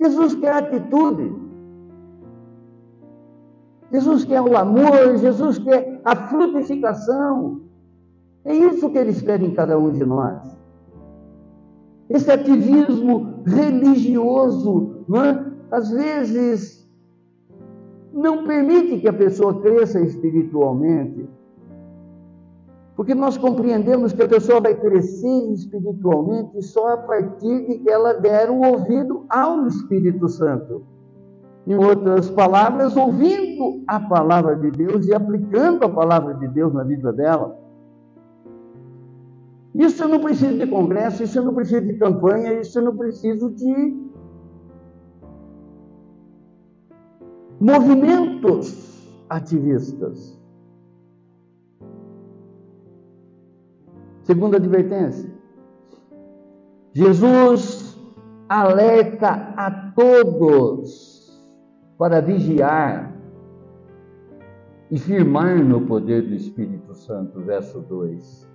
[0.00, 1.43] Jesus quer atitude.
[3.92, 7.62] Jesus quer o amor, Jesus quer a frutificação.
[8.44, 10.56] É isso que ele espera em cada um de nós.
[12.08, 15.54] Esse ativismo religioso, não é?
[15.70, 16.88] às vezes,
[18.12, 21.28] não permite que a pessoa cresça espiritualmente.
[22.94, 28.12] Porque nós compreendemos que a pessoa vai crescer espiritualmente só a partir de que ela
[28.14, 30.93] der o ouvido ao Espírito Santo.
[31.66, 36.84] Em outras palavras, ouvindo a palavra de Deus e aplicando a palavra de Deus na
[36.84, 37.58] vida dela.
[39.74, 44.04] Isso eu não preciso de congresso, isso não preciso de campanha, isso não preciso de
[47.58, 50.38] movimentos ativistas.
[54.22, 55.30] Segunda advertência.
[56.92, 57.98] Jesus
[58.48, 61.13] alerta a todos
[61.98, 63.14] para vigiar
[64.90, 67.40] e firmar no poder do Espírito Santo.
[67.40, 68.48] Verso 2.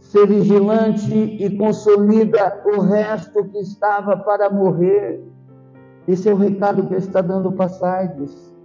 [0.00, 5.22] Ser vigilante e consolida o resto que estava para morrer.
[6.06, 8.56] Esse é o recado que está dando para Sardes,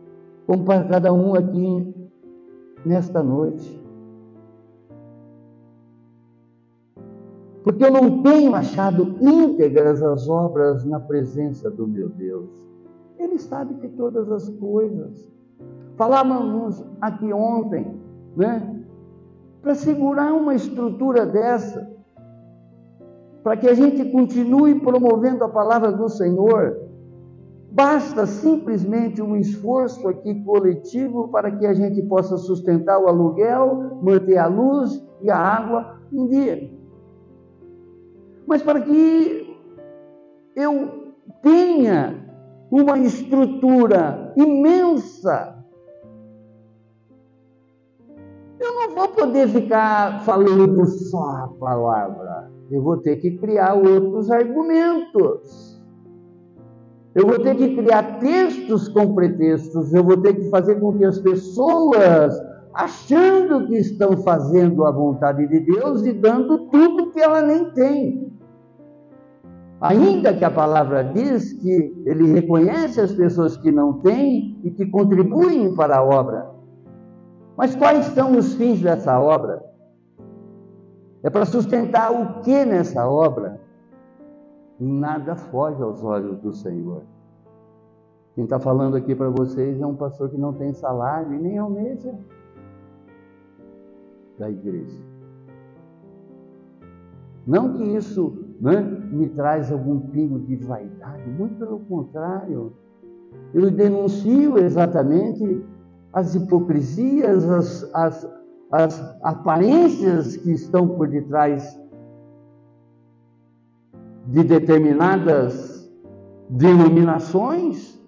[0.47, 1.93] como para cada um aqui
[2.85, 3.83] nesta noite.
[7.63, 12.49] Porque eu não tenho achado íntegras as obras na presença do meu Deus.
[13.17, 15.31] Ele sabe de todas as coisas.
[15.95, 17.99] Falávamos aqui ontem,
[18.35, 18.83] né?
[19.61, 21.89] Para segurar uma estrutura dessa,
[23.43, 26.77] para que a gente continue promovendo a palavra do Senhor,
[27.71, 34.37] basta simplesmente um esforço aqui coletivo para que a gente possa sustentar o aluguel, manter
[34.37, 36.71] a luz e a água em dia.
[38.45, 39.57] Mas para que
[40.55, 42.22] eu tenha
[42.73, 45.55] uma estrutura imensa.
[48.59, 52.49] Eu não vou poder ficar falando só a palavra.
[52.71, 55.79] Eu vou ter que criar outros argumentos.
[57.13, 59.93] Eu vou ter que criar textos com pretextos.
[59.93, 62.33] Eu vou ter que fazer com que as pessoas,
[62.73, 68.32] achando que estão fazendo a vontade de Deus e dando tudo que ela nem tem,
[69.83, 74.85] Ainda que a palavra diz que ele reconhece as pessoas que não têm e que
[74.85, 76.49] contribuem para a obra.
[77.57, 79.61] Mas quais são os fins dessa obra?
[81.21, 83.59] É para sustentar o que nessa obra?
[84.79, 87.01] Nada foge aos olhos do Senhor.
[88.35, 91.57] Quem está falando aqui para vocês é um pastor que não tem salário e nem
[91.57, 92.17] almeja
[94.39, 94.97] da igreja.
[97.45, 98.79] Não que isso né,
[99.11, 102.71] me traz algum pingo de vaidade, muito pelo contrário.
[103.53, 105.61] Eu denuncio exatamente
[106.13, 108.31] as hipocrisias, as, as,
[108.71, 111.77] as aparências que estão por detrás
[114.27, 115.91] de determinadas
[116.49, 118.01] denominações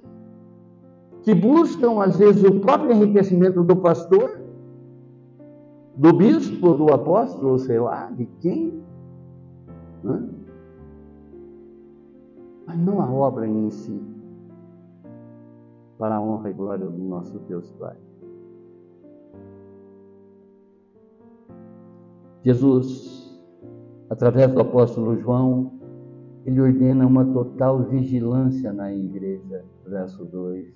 [1.24, 4.40] que buscam, às vezes, o próprio enriquecimento do pastor,
[5.98, 8.82] do bispo, do apóstolo, sei lá, de quem.
[10.02, 10.30] Né?
[12.66, 14.02] Mas não a obra em si,
[15.98, 17.96] para a honra e glória do nosso Deus Pai.
[22.44, 23.42] Jesus,
[24.10, 25.72] através do apóstolo João,
[26.46, 29.66] ele ordena uma total vigilância na igreja.
[29.86, 30.74] Verso 2.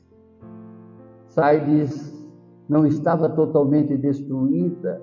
[1.28, 2.20] Sardes
[2.68, 5.02] não estava totalmente destruída,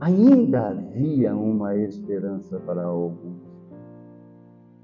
[0.00, 3.47] ainda havia uma esperança para alguns.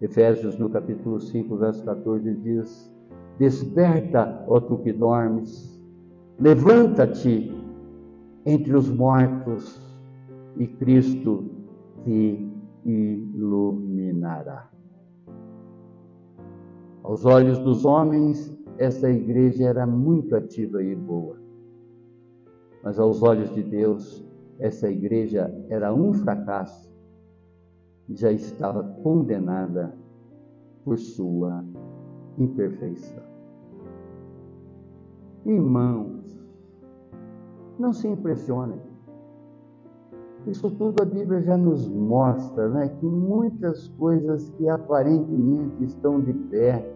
[0.05, 2.95] Efésios, no capítulo 5, verso 14, diz:
[3.39, 5.83] Desperta, ó tu que dormes,
[6.39, 7.51] levanta-te
[8.45, 9.81] entre os mortos
[10.59, 11.51] e Cristo
[12.05, 12.47] te
[12.85, 14.71] iluminará.
[17.03, 21.39] Aos olhos dos homens, essa igreja era muito ativa e boa.
[22.83, 24.23] Mas aos olhos de Deus,
[24.59, 26.94] essa igreja era um fracasso
[28.09, 29.95] já estava condenada
[30.85, 31.65] por sua
[32.39, 33.23] imperfeição.
[35.47, 36.41] Irmãos,
[37.79, 38.81] não se impressionem.
[40.47, 42.89] Isso tudo a Bíblia já nos mostra, né?
[43.01, 46.87] Que muitas coisas que aparentemente estão de pé,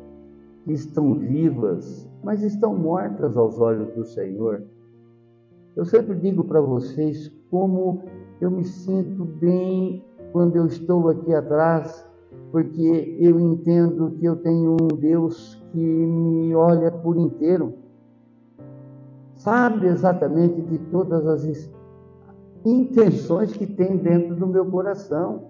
[0.66, 4.62] estão vivas, mas estão mortas aos olhos do Senhor.
[5.74, 8.02] Eu sempre digo para vocês como
[8.40, 12.06] eu me sinto bem quando eu estou aqui atrás,
[12.50, 17.74] porque eu entendo que eu tenho um Deus que me olha por inteiro,
[19.34, 21.70] sabe exatamente de todas as
[22.64, 25.44] intenções que tem dentro do meu coração.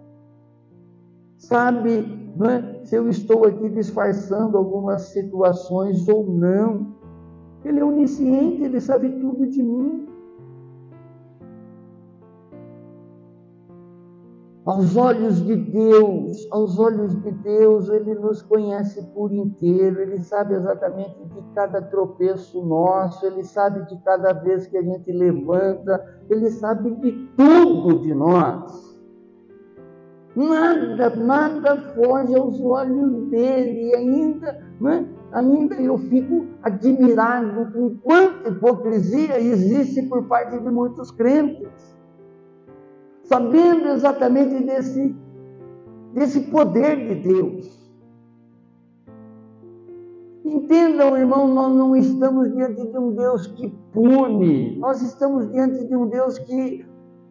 [1.36, 2.84] Sabe é?
[2.84, 6.86] se eu estou aqui disfarçando algumas situações ou não.
[7.64, 10.07] Ele é onisciente, ele sabe tudo de mim.
[14.68, 20.56] Aos olhos de Deus, aos olhos de Deus, Ele nos conhece por inteiro, Ele sabe
[20.56, 26.50] exatamente de cada tropeço nosso, Ele sabe de cada vez que a gente levanta, Ele
[26.50, 29.00] sabe de tudo de nós.
[30.36, 38.50] Nada, nada foge aos olhos dele, e ainda, né, ainda eu fico admirado com quanta
[38.50, 41.97] hipocrisia existe por parte de muitos crentes
[43.28, 45.14] sabendo exatamente desse,
[46.14, 47.78] desse poder de Deus.
[50.44, 55.94] Entendam, irmão, nós não estamos diante de um Deus que pune, nós estamos diante de
[55.94, 56.86] um Deus que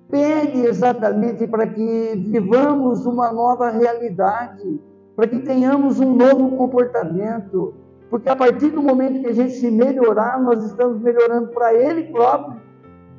[0.08, 4.80] pede exatamente para que vivamos uma nova realidade,
[5.16, 7.74] para que tenhamos um novo comportamento,
[8.08, 12.04] porque a partir do momento que a gente se melhorar, nós estamos melhorando para Ele
[12.12, 12.67] próprio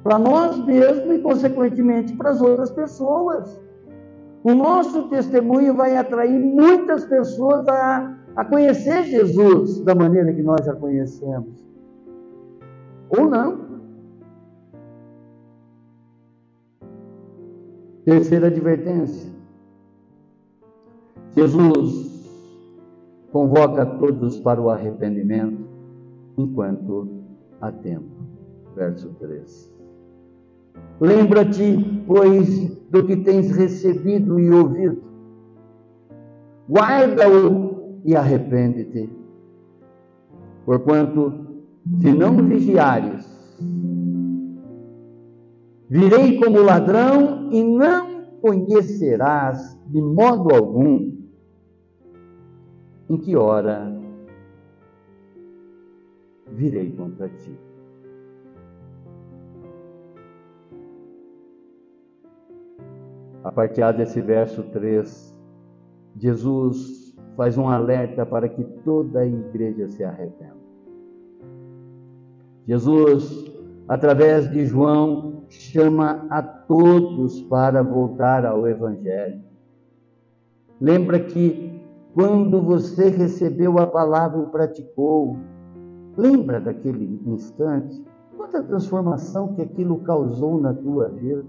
[0.02, 3.60] para nós mesmos e, consequentemente, para as outras pessoas.
[4.42, 10.64] O nosso testemunho vai atrair muitas pessoas a, a conhecer Jesus da maneira que nós
[10.64, 11.66] já conhecemos.
[13.10, 13.68] Ou não.
[18.04, 19.30] Terceira advertência.
[21.32, 22.08] Jesus
[23.30, 25.62] convoca todos para o arrependimento
[26.36, 27.08] enquanto
[27.60, 28.08] há tempo.
[28.74, 29.77] Verso 3.
[31.00, 35.02] Lembra-te, pois, do que tens recebido e ouvido.
[36.68, 39.08] Guarda-o e arrepende-te.
[40.64, 41.32] Porquanto,
[42.00, 43.26] se não vigiares,
[45.88, 51.16] virei como ladrão e não conhecerás de modo algum
[53.08, 53.98] em que hora
[56.52, 57.67] virei contra ti.
[63.44, 65.36] A partir desse verso 3,
[66.16, 70.56] Jesus faz um alerta para que toda a igreja se arrependa.
[72.66, 73.50] Jesus,
[73.86, 79.40] através de João, chama a todos para voltar ao Evangelho.
[80.80, 81.80] Lembra que
[82.14, 85.38] quando você recebeu a palavra e praticou,
[86.16, 88.04] lembra daquele instante?
[88.36, 91.44] Quanta transformação que aquilo causou na tua vida.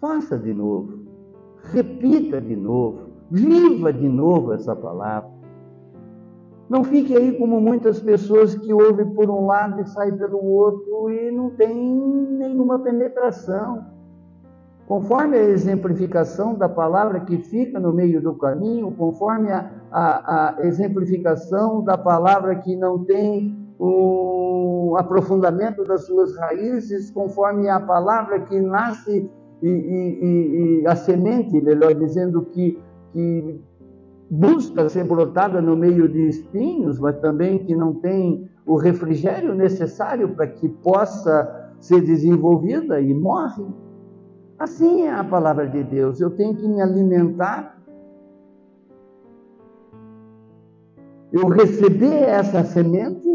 [0.00, 1.04] Faça de novo.
[1.72, 3.10] Repita de novo.
[3.30, 5.30] Viva de novo essa palavra.
[6.70, 11.10] Não fique aí como muitas pessoas que ouvem por um lado e saem pelo outro
[11.10, 13.84] e não tem nenhuma penetração.
[14.86, 20.66] Conforme a exemplificação da palavra que fica no meio do caminho, conforme a, a, a
[20.66, 28.60] exemplificação da palavra que não tem o aprofundamento das suas raízes, conforme a palavra que
[28.60, 29.30] nasce
[29.62, 32.78] e, e, e a semente, melhor dizendo, que,
[33.12, 33.60] que
[34.30, 40.28] busca ser brotada no meio de espinhos, mas também que não tem o refrigério necessário
[40.34, 43.66] para que possa ser desenvolvida e morre.
[44.58, 46.20] Assim é a palavra de Deus.
[46.20, 47.76] Eu tenho que me alimentar.
[51.32, 53.28] Eu receber essa semente,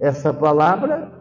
[0.00, 1.12] essa palavra,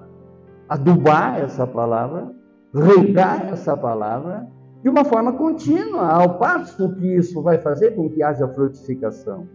[0.70, 2.34] adubar essa palavra,
[2.74, 4.48] regar essa palavra
[4.82, 9.48] de uma forma contínua, ao passo que isso vai fazer com que haja frutificação.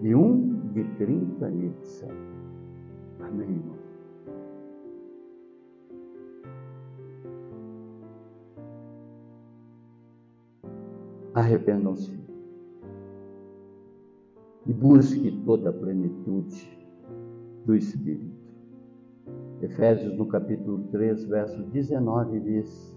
[0.00, 2.08] De um, de trinta e de cem.
[3.20, 3.62] Amém.
[11.34, 12.18] Arrependam-se
[14.66, 16.78] e busque toda a plenitude
[17.64, 18.29] do Espírito.
[19.62, 22.96] Efésios no capítulo 3, verso 19 diz: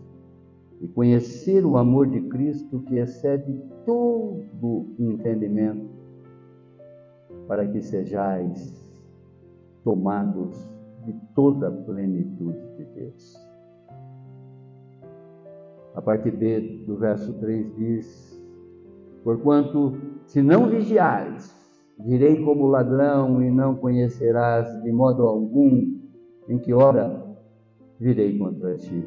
[0.80, 5.90] E conhecer o amor de Cristo que excede todo entendimento,
[7.50, 8.82] para que sejais
[9.84, 10.70] tomados
[11.06, 13.36] de toda a plenitude de Deus.
[15.96, 18.42] A parte B do verso 3 diz:
[19.22, 21.54] Porquanto, se não vigiares,
[22.00, 26.03] virei como ladrão e não conhecerás de modo algum
[26.48, 27.24] em que hora
[28.00, 29.06] virei contra ti.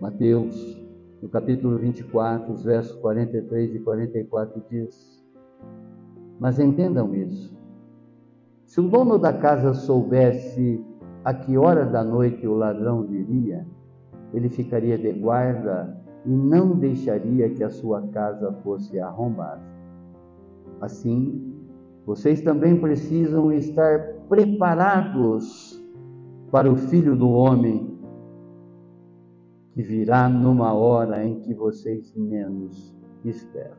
[0.00, 0.82] Mateus,
[1.22, 5.24] no capítulo 24, os versos 43 e 44 diz:
[6.38, 7.56] Mas entendam isso.
[8.64, 10.84] Se o dono da casa soubesse
[11.24, 13.66] a que hora da noite o ladrão viria,
[14.32, 19.62] ele ficaria de guarda e não deixaria que a sua casa fosse arrombada.
[20.80, 21.54] Assim,
[22.04, 25.82] vocês também precisam estar preparados
[26.50, 27.98] para o Filho do Homem,
[29.72, 32.94] que virá numa hora em que vocês menos
[33.24, 33.76] esperam.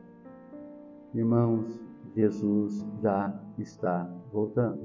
[1.14, 1.80] Irmãos,
[2.14, 4.80] Jesus já está voltando.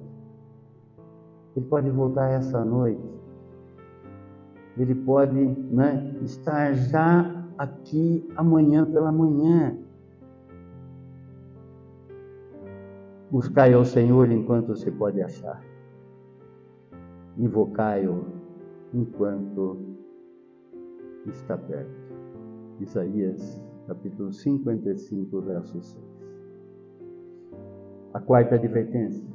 [1.56, 3.10] Ele pode voltar essa noite.
[4.78, 9.78] Ele pode né, estar já aqui amanhã pela manhã.
[13.32, 15.72] Buscai ao Senhor enquanto se pode achar
[17.38, 18.26] invocai-o
[18.94, 19.78] enquanto
[21.26, 22.02] está perto.
[22.80, 26.04] Isaías capítulo 55, verso 6.
[28.14, 29.26] A quarta advertência.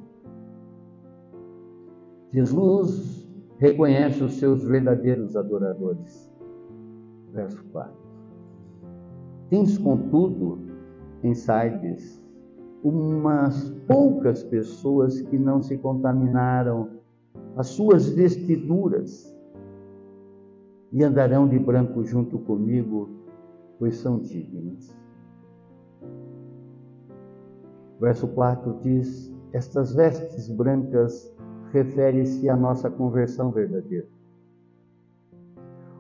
[2.33, 3.27] Jesus
[3.59, 6.31] reconhece os seus verdadeiros adoradores.
[7.33, 7.93] Verso 4.
[9.49, 10.59] Tens, contudo,
[11.23, 12.23] em Sardes,
[12.89, 16.89] umas poucas pessoas que não se contaminaram
[17.57, 19.35] as suas vestiduras
[20.93, 23.11] e andarão de branco junto comigo,
[23.77, 24.97] pois são dignas.
[28.01, 31.35] Verso 4 diz: Estas vestes brancas
[31.73, 34.07] refere-se à nossa conversão verdadeira.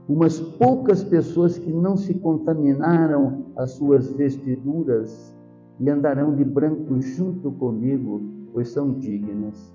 [0.09, 5.36] Umas poucas pessoas que não se contaminaram as suas vestiduras
[5.79, 8.20] e andarão de branco junto comigo,
[8.53, 9.74] pois são dignas.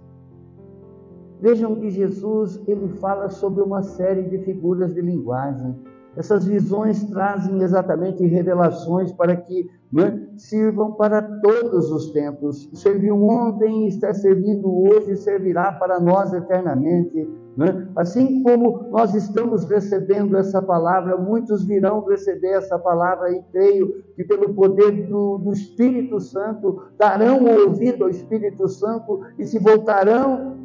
[1.42, 5.76] Vejam que Jesus ele fala sobre uma série de figuras de linguagem.
[6.16, 12.70] Essas visões trazem exatamente revelações para que né, sirvam para todos os tempos.
[12.74, 17.28] Serviu ontem, está servindo hoje, servirá para nós eternamente.
[17.56, 17.88] Né?
[17.98, 24.24] Assim como nós estamos recebendo essa palavra, muitos virão receber essa palavra e creio que
[24.24, 30.56] pelo poder do, do Espírito Santo darão ouvido ao Espírito Santo e se voltarão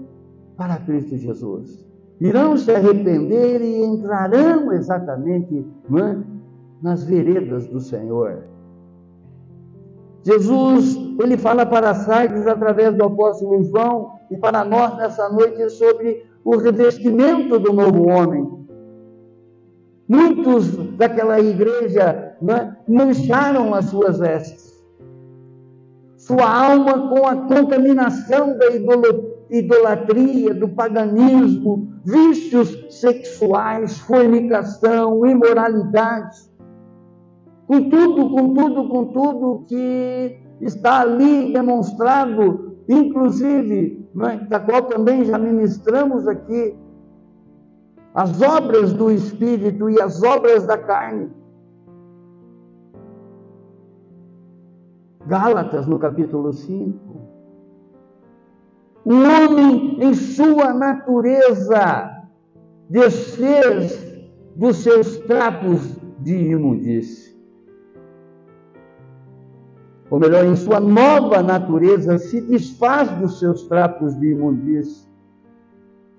[0.57, 1.85] para Cristo Jesus.
[2.21, 6.17] Irão se arrepender e entrarão exatamente é,
[6.81, 8.45] nas veredas do Senhor.
[10.23, 16.25] Jesus, ele fala para Sardes através do apóstolo João e para nós nessa noite sobre
[16.47, 18.49] o revestimento do novo homem.
[20.09, 24.81] Muitos daquela igreja é, mancharam as suas vestes,
[26.17, 28.67] sua alma com a contaminação da
[29.51, 36.37] idolatria, do paganismo, vícios sexuais, fornicação, imoralidade.
[37.67, 45.25] Com tudo, com tudo, com tudo que está ali demonstrado, inclusive, né, da qual também
[45.25, 46.75] já ministramos aqui,
[48.15, 51.31] as obras do Espírito e as obras da carne.
[55.27, 56.99] Gálatas, no capítulo 5.
[59.05, 62.11] O homem, em sua natureza,
[62.89, 64.03] desfez
[64.57, 67.36] dos seus trapos de imundície.
[70.11, 75.07] Ou melhor, em sua nova natureza, se desfaz dos seus trapos de imundície.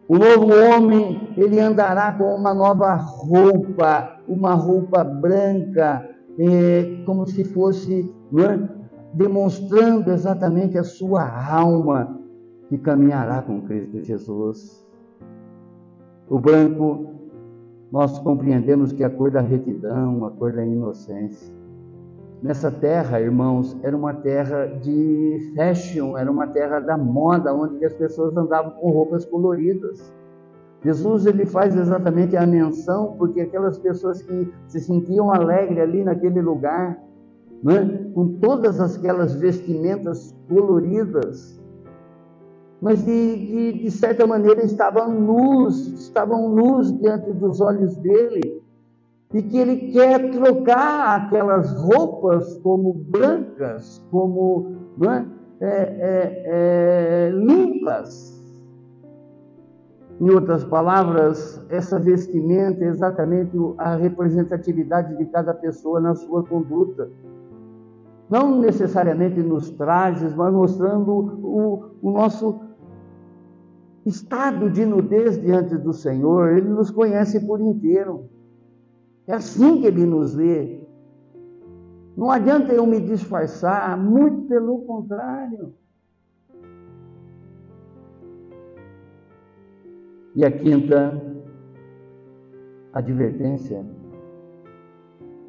[0.09, 6.09] O novo homem, ele andará com uma nova roupa, uma roupa branca,
[6.39, 8.77] é, como se fosse é,
[9.13, 12.19] demonstrando exatamente a sua alma
[12.69, 14.85] que caminhará com Cristo Jesus.
[16.29, 17.13] O branco,
[17.91, 21.56] nós compreendemos que é a cor da retidão, a cor da inocência.
[22.41, 27.93] Nessa terra, irmãos, era uma terra de fashion, era uma terra da moda, onde as
[27.93, 30.13] pessoas andavam com roupas coloridas.
[30.83, 36.39] Jesus ele faz exatamente a menção porque aquelas pessoas que se sentiam alegres ali naquele
[36.39, 37.01] lugar,
[37.63, 41.59] né, com todas aquelas vestimentas coloridas,
[42.79, 48.61] mas de, de, de certa maneira estavam nus, estavam nus diante dos olhos dele,
[49.33, 54.77] e que ele quer trocar aquelas roupas como brancas, como
[55.59, 58.37] é, é, é, limpas.
[60.19, 67.09] Em outras palavras, essa vestimenta é exatamente a representatividade de cada pessoa na sua conduta.
[68.29, 72.59] Não necessariamente nos trajes, mas mostrando o, o nosso
[74.05, 76.49] estado de nudez diante do Senhor.
[76.57, 78.29] Ele nos conhece por inteiro.
[79.27, 80.81] É assim que ele nos vê.
[82.15, 85.73] Não adianta eu me disfarçar, muito pelo contrário.
[90.33, 91.21] E a quinta
[92.93, 93.85] advertência: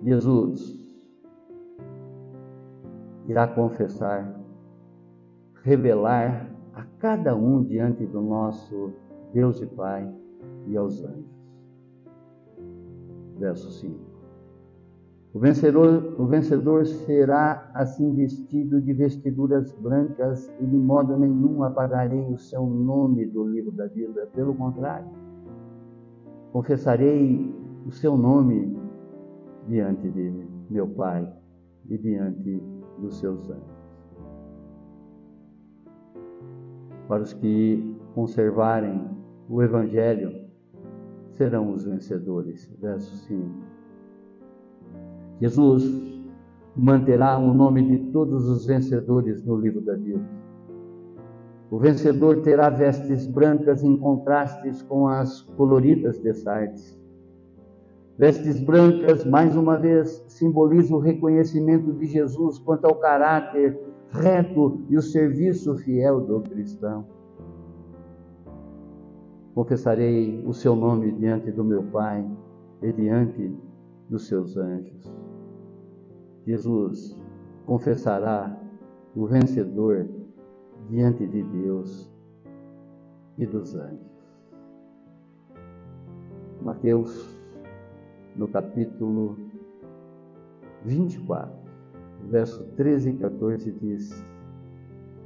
[0.03, 0.77] Jesus
[3.29, 4.35] irá confessar,
[5.63, 8.93] revelar a cada um diante do nosso
[9.33, 10.11] Deus e Pai
[10.67, 11.38] e aos anjos.
[13.39, 14.19] Verso 5.
[15.35, 22.25] O vencedor, o vencedor será assim vestido de vestiduras brancas e de modo nenhum apagarei
[22.33, 24.27] o seu nome do livro da vida.
[24.35, 25.07] Pelo contrário,
[26.53, 27.55] confessarei
[27.87, 28.77] o seu nome
[29.69, 30.33] diante de
[30.71, 31.31] meu Pai
[31.89, 32.63] e diante
[32.99, 33.79] dos seus anjos.
[37.07, 39.09] Para os que conservarem
[39.49, 40.48] o Evangelho,
[41.39, 42.69] serão os vencedores.
[42.81, 43.49] Verso 5.
[45.41, 46.19] Jesus
[46.77, 50.29] manterá o nome de todos os vencedores no livro da vida.
[51.71, 56.99] O vencedor terá vestes brancas em contrastes com as coloridas de Sardes.
[58.19, 63.79] Vestes brancas, mais uma vez, simbolizam o reconhecimento de Jesus quanto ao caráter
[64.11, 67.07] reto e o serviço fiel do cristão.
[69.59, 72.25] Confessarei o seu nome diante do meu Pai
[72.81, 73.53] e diante
[74.09, 75.13] dos seus anjos.
[76.47, 77.21] Jesus
[77.67, 78.57] confessará
[79.17, 80.09] o vencedor
[80.89, 82.09] diante de Deus
[83.37, 84.39] e dos anjos.
[86.63, 87.37] Mateus,
[88.37, 89.37] no capítulo
[90.85, 91.53] 24,
[92.31, 94.25] verso 13 e 14 diz: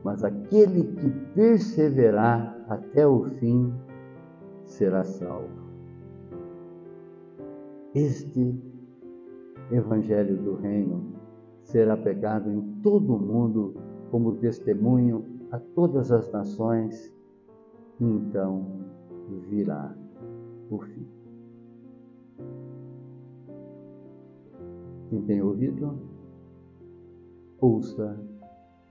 [0.03, 3.70] Mas aquele que perseverar até o fim
[4.72, 5.50] será salvo.
[7.94, 8.58] Este
[9.70, 11.12] evangelho do reino
[11.62, 13.74] será pregado em todo o mundo
[14.10, 17.14] como testemunho a todas as nações,
[18.00, 18.66] então
[19.48, 19.94] virá
[20.70, 21.06] o fim.
[25.10, 25.98] Quem tem ouvido,
[27.60, 28.18] ouça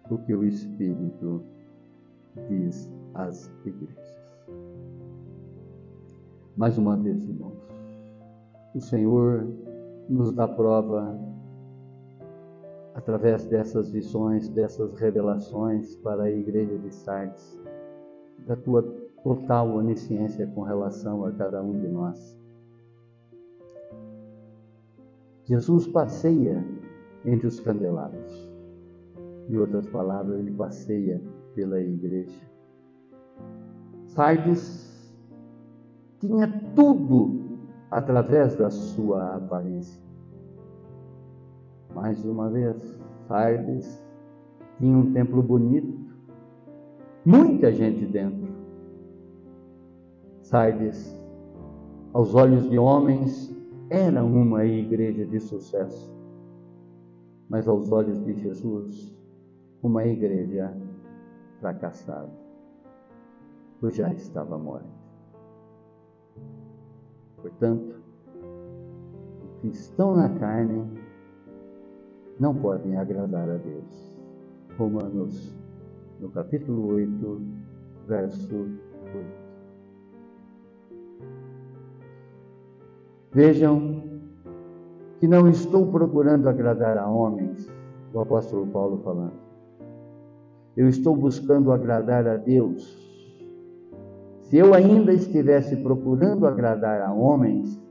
[0.09, 1.43] o que o Espírito
[2.47, 4.00] diz às igrejas.
[6.57, 7.57] Mais uma vez, irmãos,
[8.75, 9.47] o Senhor
[10.09, 11.17] nos dá prova
[12.93, 17.57] através dessas visões, dessas revelações para a igreja de Sardes,
[18.45, 18.83] da tua
[19.23, 22.37] total onisciência com relação a cada um de nós.
[25.45, 26.63] Jesus passeia
[27.25, 28.51] entre os candelabros.
[29.49, 31.21] Em outras palavras, ele passeia
[31.55, 32.41] pela igreja.
[34.05, 34.90] Sardes
[36.21, 37.41] tinha tudo
[37.89, 40.01] através da sua aparência.
[41.93, 44.01] Mais uma vez, Sardes
[44.77, 45.99] tinha um templo bonito,
[47.25, 48.49] muita gente dentro.
[50.43, 51.19] Sardes,
[52.13, 53.53] aos olhos de homens,
[53.89, 56.15] era uma igreja de sucesso,
[57.49, 59.13] mas aos olhos de Jesus,
[59.81, 60.73] uma igreja
[61.59, 62.29] fracassada.
[63.79, 65.00] pois já estava morta.
[67.41, 67.95] Portanto,
[69.43, 70.85] os que estão na carne
[72.39, 74.19] não podem agradar a Deus.
[74.77, 75.55] Romanos,
[76.19, 77.41] no capítulo 8,
[78.07, 79.41] verso 8.
[83.33, 84.03] Vejam
[85.19, 87.71] que não estou procurando agradar a homens,
[88.13, 89.39] o apóstolo Paulo falando.
[90.75, 93.10] Eu estou buscando agradar a Deus.
[94.51, 97.81] Se eu ainda estivesse procurando agradar a homens,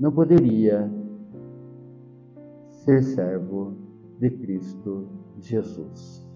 [0.00, 0.90] não poderia
[2.70, 3.74] ser servo
[4.18, 5.06] de Cristo
[5.38, 6.26] Jesus.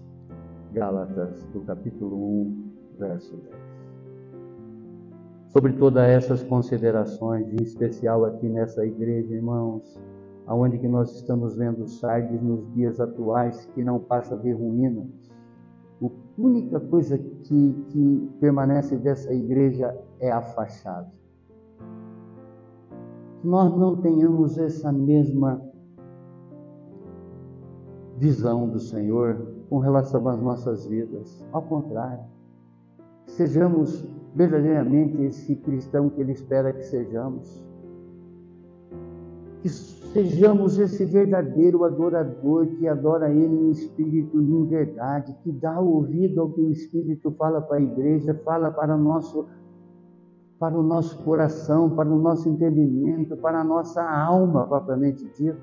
[0.71, 3.55] Gálatas, do capítulo 1, verso 10
[5.47, 9.99] sobre todas essas considerações, em especial aqui nessa igreja, irmãos,
[10.45, 15.07] aonde que nós estamos vendo Sardes nos dias atuais, que não passa de ruína.
[16.37, 21.11] A única coisa que, que permanece dessa igreja é a fachada.
[23.41, 25.59] Que nós não tenhamos essa mesma
[28.17, 31.43] visão do Senhor com relação às nossas vidas.
[31.51, 32.23] Ao contrário,
[33.25, 37.66] sejamos verdadeiramente esse cristão que Ele espera que sejamos.
[39.61, 45.79] Que sejamos esse verdadeiro adorador que adora Ele em espírito e em verdade, que dá
[45.79, 49.45] ouvido ao que o Espírito fala para a igreja, fala para o nosso,
[50.59, 55.59] para o nosso coração, para o nosso entendimento, para a nossa alma propriamente dita.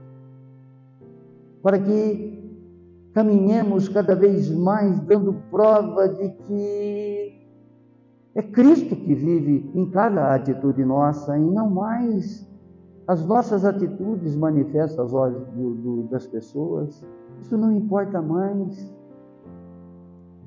[1.62, 2.44] Para que
[3.12, 7.44] caminhemos cada vez mais dando prova de que
[8.34, 12.44] é Cristo que vive em cada atitude nossa e não mais
[13.06, 17.04] as nossas atitudes manifestam aos olhos do, do, das pessoas.
[17.40, 18.94] Isso não importa mais.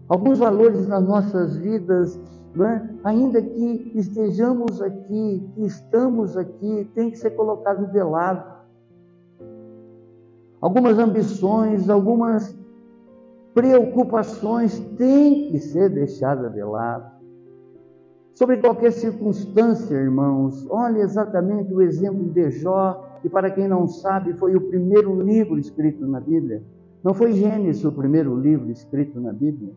[0.09, 2.19] Alguns valores nas nossas vidas,
[2.59, 2.89] é?
[3.03, 8.57] ainda que estejamos aqui, que estamos aqui, tem que ser colocado de lado.
[10.59, 12.57] Algumas ambições, algumas
[13.53, 17.16] preocupações têm que ser deixadas de lado
[18.37, 20.67] sobre qualquer circunstância, irmãos.
[20.69, 25.57] Olha exatamente o exemplo de Jó, que para quem não sabe, foi o primeiro livro
[25.57, 26.61] escrito na Bíblia.
[27.03, 29.73] Não foi Gênesis o primeiro livro escrito na Bíblia.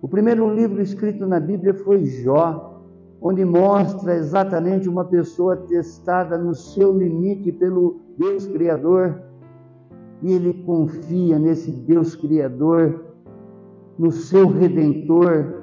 [0.00, 2.80] O primeiro livro escrito na Bíblia foi Jó,
[3.20, 9.20] onde mostra exatamente uma pessoa testada no seu limite pelo Deus Criador.
[10.22, 13.06] E ele confia nesse Deus Criador,
[13.98, 15.57] no seu Redentor,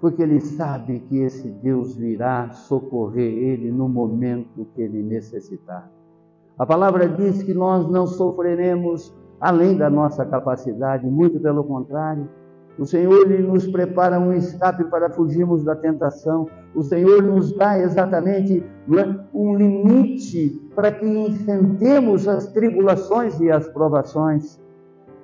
[0.00, 5.90] porque ele sabe que esse Deus virá socorrer ele no momento que ele necessitar.
[6.58, 12.28] A palavra diz que nós não sofreremos além da nossa capacidade, muito pelo contrário.
[12.78, 16.46] O Senhor ele nos prepara um escape para fugirmos da tentação.
[16.74, 18.64] O Senhor nos dá exatamente
[19.34, 24.60] um limite para que enfrentemos as tribulações e as provações.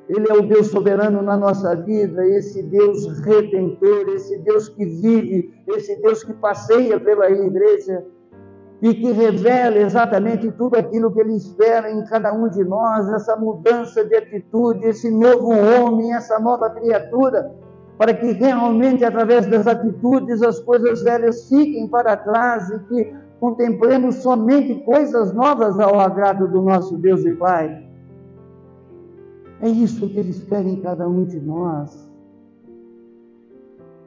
[0.08, 5.54] Ele é o Deus soberano na nossa vida, esse Deus redentor, esse Deus que vive,
[5.68, 8.04] esse Deus que passeia pela igreja
[8.82, 13.34] e que revela exatamente tudo aquilo que Ele espera em cada um de nós, essa
[13.34, 17.50] mudança de atitude, esse novo homem, essa nova criatura,
[17.96, 24.16] para que realmente através das atitudes as coisas velhas fiquem para trás e que contemplemos
[24.16, 27.83] somente coisas novas ao agrado do nosso Deus e Pai.
[29.60, 32.12] É isso que Ele espera em cada um de nós.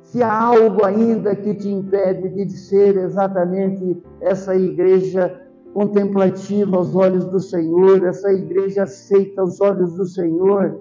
[0.01, 5.41] Se há algo ainda que te impede de ser exatamente essa igreja
[5.73, 10.79] contemplativa aos olhos do Senhor, essa igreja aceita aos olhos do Senhor,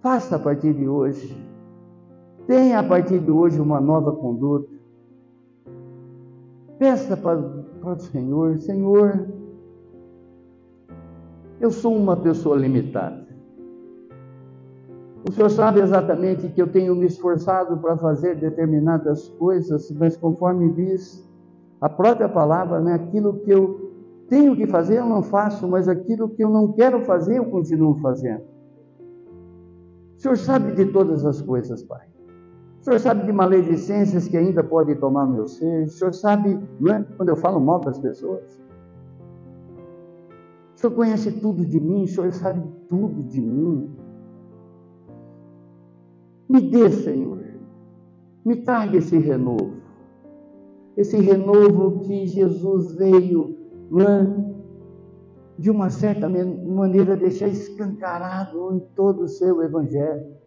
[0.00, 1.36] faça a partir de hoje.
[2.46, 4.68] Tenha a partir de hoje uma nova conduta.
[6.78, 7.40] Peça para,
[7.80, 9.26] para o Senhor, Senhor,
[11.62, 13.24] eu sou uma pessoa limitada.
[15.26, 20.72] O Senhor sabe exatamente que eu tenho me esforçado para fazer determinadas coisas, mas conforme
[20.72, 21.24] diz
[21.80, 23.92] a própria palavra, né, aquilo que eu
[24.28, 27.94] tenho que fazer eu não faço, mas aquilo que eu não quero fazer eu continuo
[28.00, 28.42] fazendo.
[30.16, 32.06] O Senhor sabe de todas as coisas, Pai.
[32.80, 35.84] O Senhor sabe de maledicências que ainda podem tomar meu ser.
[35.84, 37.06] O Senhor sabe, não é?
[37.16, 38.61] Quando eu falo mal das pessoas.
[40.82, 43.88] Senhor conhece tudo de mim, o Senhor sabe tudo de mim.
[46.48, 47.40] Me dê, Senhor,
[48.44, 49.76] me traga esse renovo.
[50.96, 53.56] Esse renovo que Jesus veio
[53.92, 54.54] né,
[55.56, 60.41] de uma certa maneira deixar escancarado em todo o seu evangelho.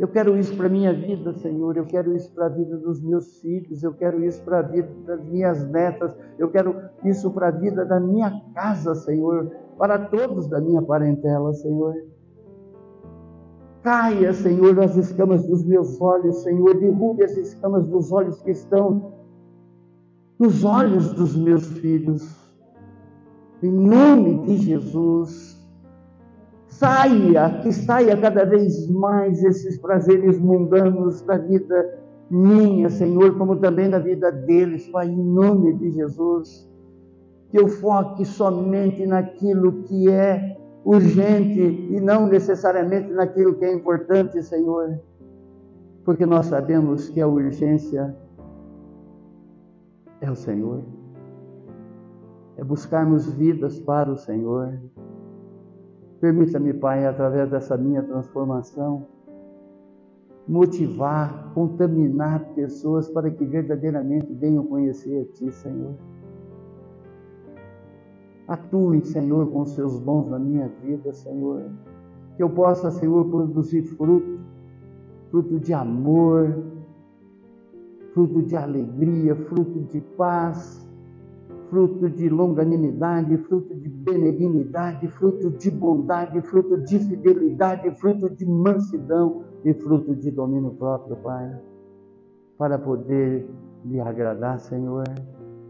[0.00, 1.76] Eu quero isso para a minha vida, Senhor.
[1.76, 3.82] Eu quero isso para a vida dos meus filhos.
[3.82, 6.16] Eu quero isso para a vida das minhas netas.
[6.38, 6.74] Eu quero
[7.04, 9.54] isso para a vida da minha casa, Senhor.
[9.76, 11.94] Para todos da minha parentela, Senhor.
[13.82, 16.80] Caia, Senhor, as escamas dos meus olhos, Senhor.
[16.80, 19.12] Derrube as escamas dos olhos que estão
[20.38, 22.40] nos olhos dos meus filhos.
[23.62, 25.59] Em nome de Jesus.
[26.80, 31.98] Saia, que saia cada vez mais esses prazeres mundanos da vida
[32.30, 36.66] minha, Senhor, como também da vida deles, Pai, em nome de Jesus.
[37.50, 44.42] Que eu foque somente naquilo que é urgente e não necessariamente naquilo que é importante,
[44.42, 44.98] Senhor.
[46.02, 48.16] Porque nós sabemos que a urgência
[50.22, 50.82] é o Senhor.
[52.56, 54.80] É buscarmos vidas para o Senhor.
[56.20, 59.06] Permita-me, Pai, através dessa minha transformação,
[60.46, 65.94] motivar, contaminar pessoas para que verdadeiramente venham conhecer a Ti, Senhor.
[68.46, 71.70] Atue, Senhor, com os seus dons na minha vida, Senhor.
[72.36, 74.40] Que eu possa, Senhor, produzir fruto,
[75.30, 76.52] fruto de amor,
[78.12, 80.79] fruto de alegria, fruto de paz,
[81.70, 89.44] fruto de longanimidade, fruto de benignidade, fruto de bondade, fruto de fidelidade, fruto de mansidão
[89.64, 91.56] e fruto de domínio próprio, Pai,
[92.58, 93.48] para poder
[93.84, 95.04] lhe agradar, Senhor,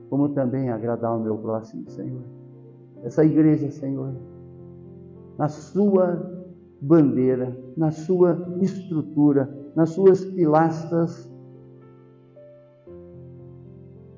[0.09, 2.23] como também agradar o meu próximo, Senhor.
[3.05, 4.15] Essa igreja, Senhor,
[5.37, 6.49] na sua
[6.81, 11.31] bandeira, na sua estrutura, nas suas pilastras,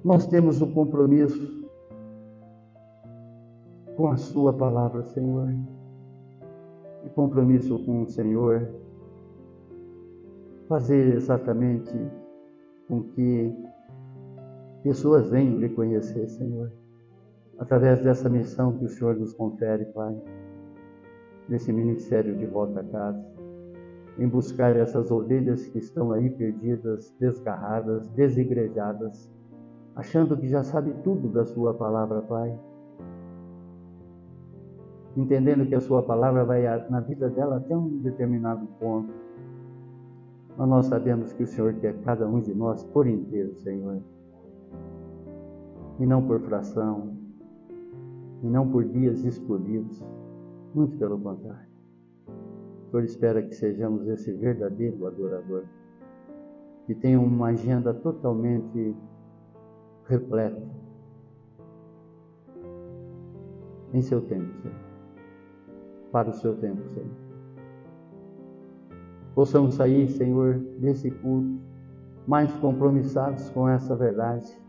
[0.05, 1.62] nós temos o compromisso
[3.97, 5.49] com a Sua palavra, Senhor,
[7.05, 8.69] e compromisso com o Senhor,
[10.69, 11.93] fazer exatamente
[12.89, 13.55] com que
[14.83, 16.71] pessoas venham lhe conhecer, Senhor
[17.63, 20.21] através dessa missão que o Senhor nos confere, Pai,
[21.49, 23.25] nesse ministério de volta a casa,
[24.19, 29.31] em buscar essas ovelhas que estão aí perdidas, desgarradas, desigrejadas,
[29.95, 32.59] achando que já sabe tudo da Sua palavra, Pai.
[35.17, 39.13] Entendendo que a Sua palavra vai na vida dela até um determinado ponto.
[40.57, 44.01] Mas nós sabemos que o Senhor quer cada um de nós por inteiro, Senhor.
[45.99, 47.15] E não por fração,
[48.43, 50.03] e não por dias escolhidos.
[50.75, 51.71] Muito pelo contrário.
[52.87, 55.65] O Senhor espera que sejamos esse verdadeiro adorador,
[56.87, 58.97] que tenha uma agenda totalmente
[60.07, 60.63] repleta
[63.93, 64.92] em seu tempo, Senhor.
[66.13, 67.11] Para o seu tempo, Senhor.
[69.35, 71.59] Possamos sair, Senhor, desse culto
[72.27, 74.63] mais compromissados com essa verdade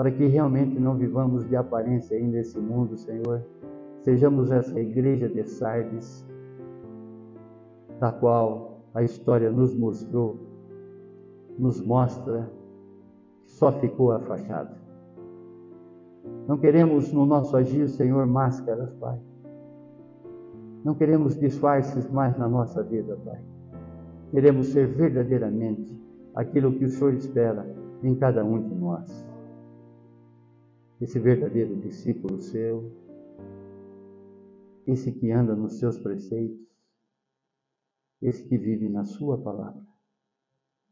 [0.00, 3.44] para que realmente não vivamos de aparência aí nesse mundo, Senhor.
[4.00, 6.26] Sejamos essa igreja de Sardes,
[7.98, 10.38] da qual a história nos mostrou,
[11.58, 12.50] nos mostra
[13.44, 14.74] que só ficou a fachada.
[16.48, 19.18] Não queremos no nosso agir, Senhor, máscaras, Pai.
[20.84, 23.40] Não queremos disfarces mais na nossa vida, Pai.
[24.30, 25.98] Queremos ser verdadeiramente
[26.34, 27.66] aquilo que o Senhor espera
[28.02, 29.30] em cada um de nós
[31.00, 32.92] esse verdadeiro discípulo seu,
[34.86, 36.68] esse que anda nos seus preceitos,
[38.20, 39.82] esse que vive na sua palavra.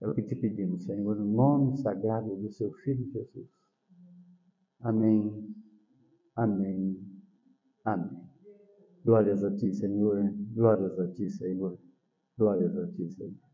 [0.01, 3.49] É o que te pedimos, Senhor, no nome sagrado do seu Filho Jesus.
[4.80, 5.55] Amém,
[6.36, 6.97] amém,
[7.84, 8.28] amém.
[9.05, 11.78] Glórias a ti, Senhor, glórias a ti, Senhor,
[12.36, 13.47] glórias a ti, Senhor.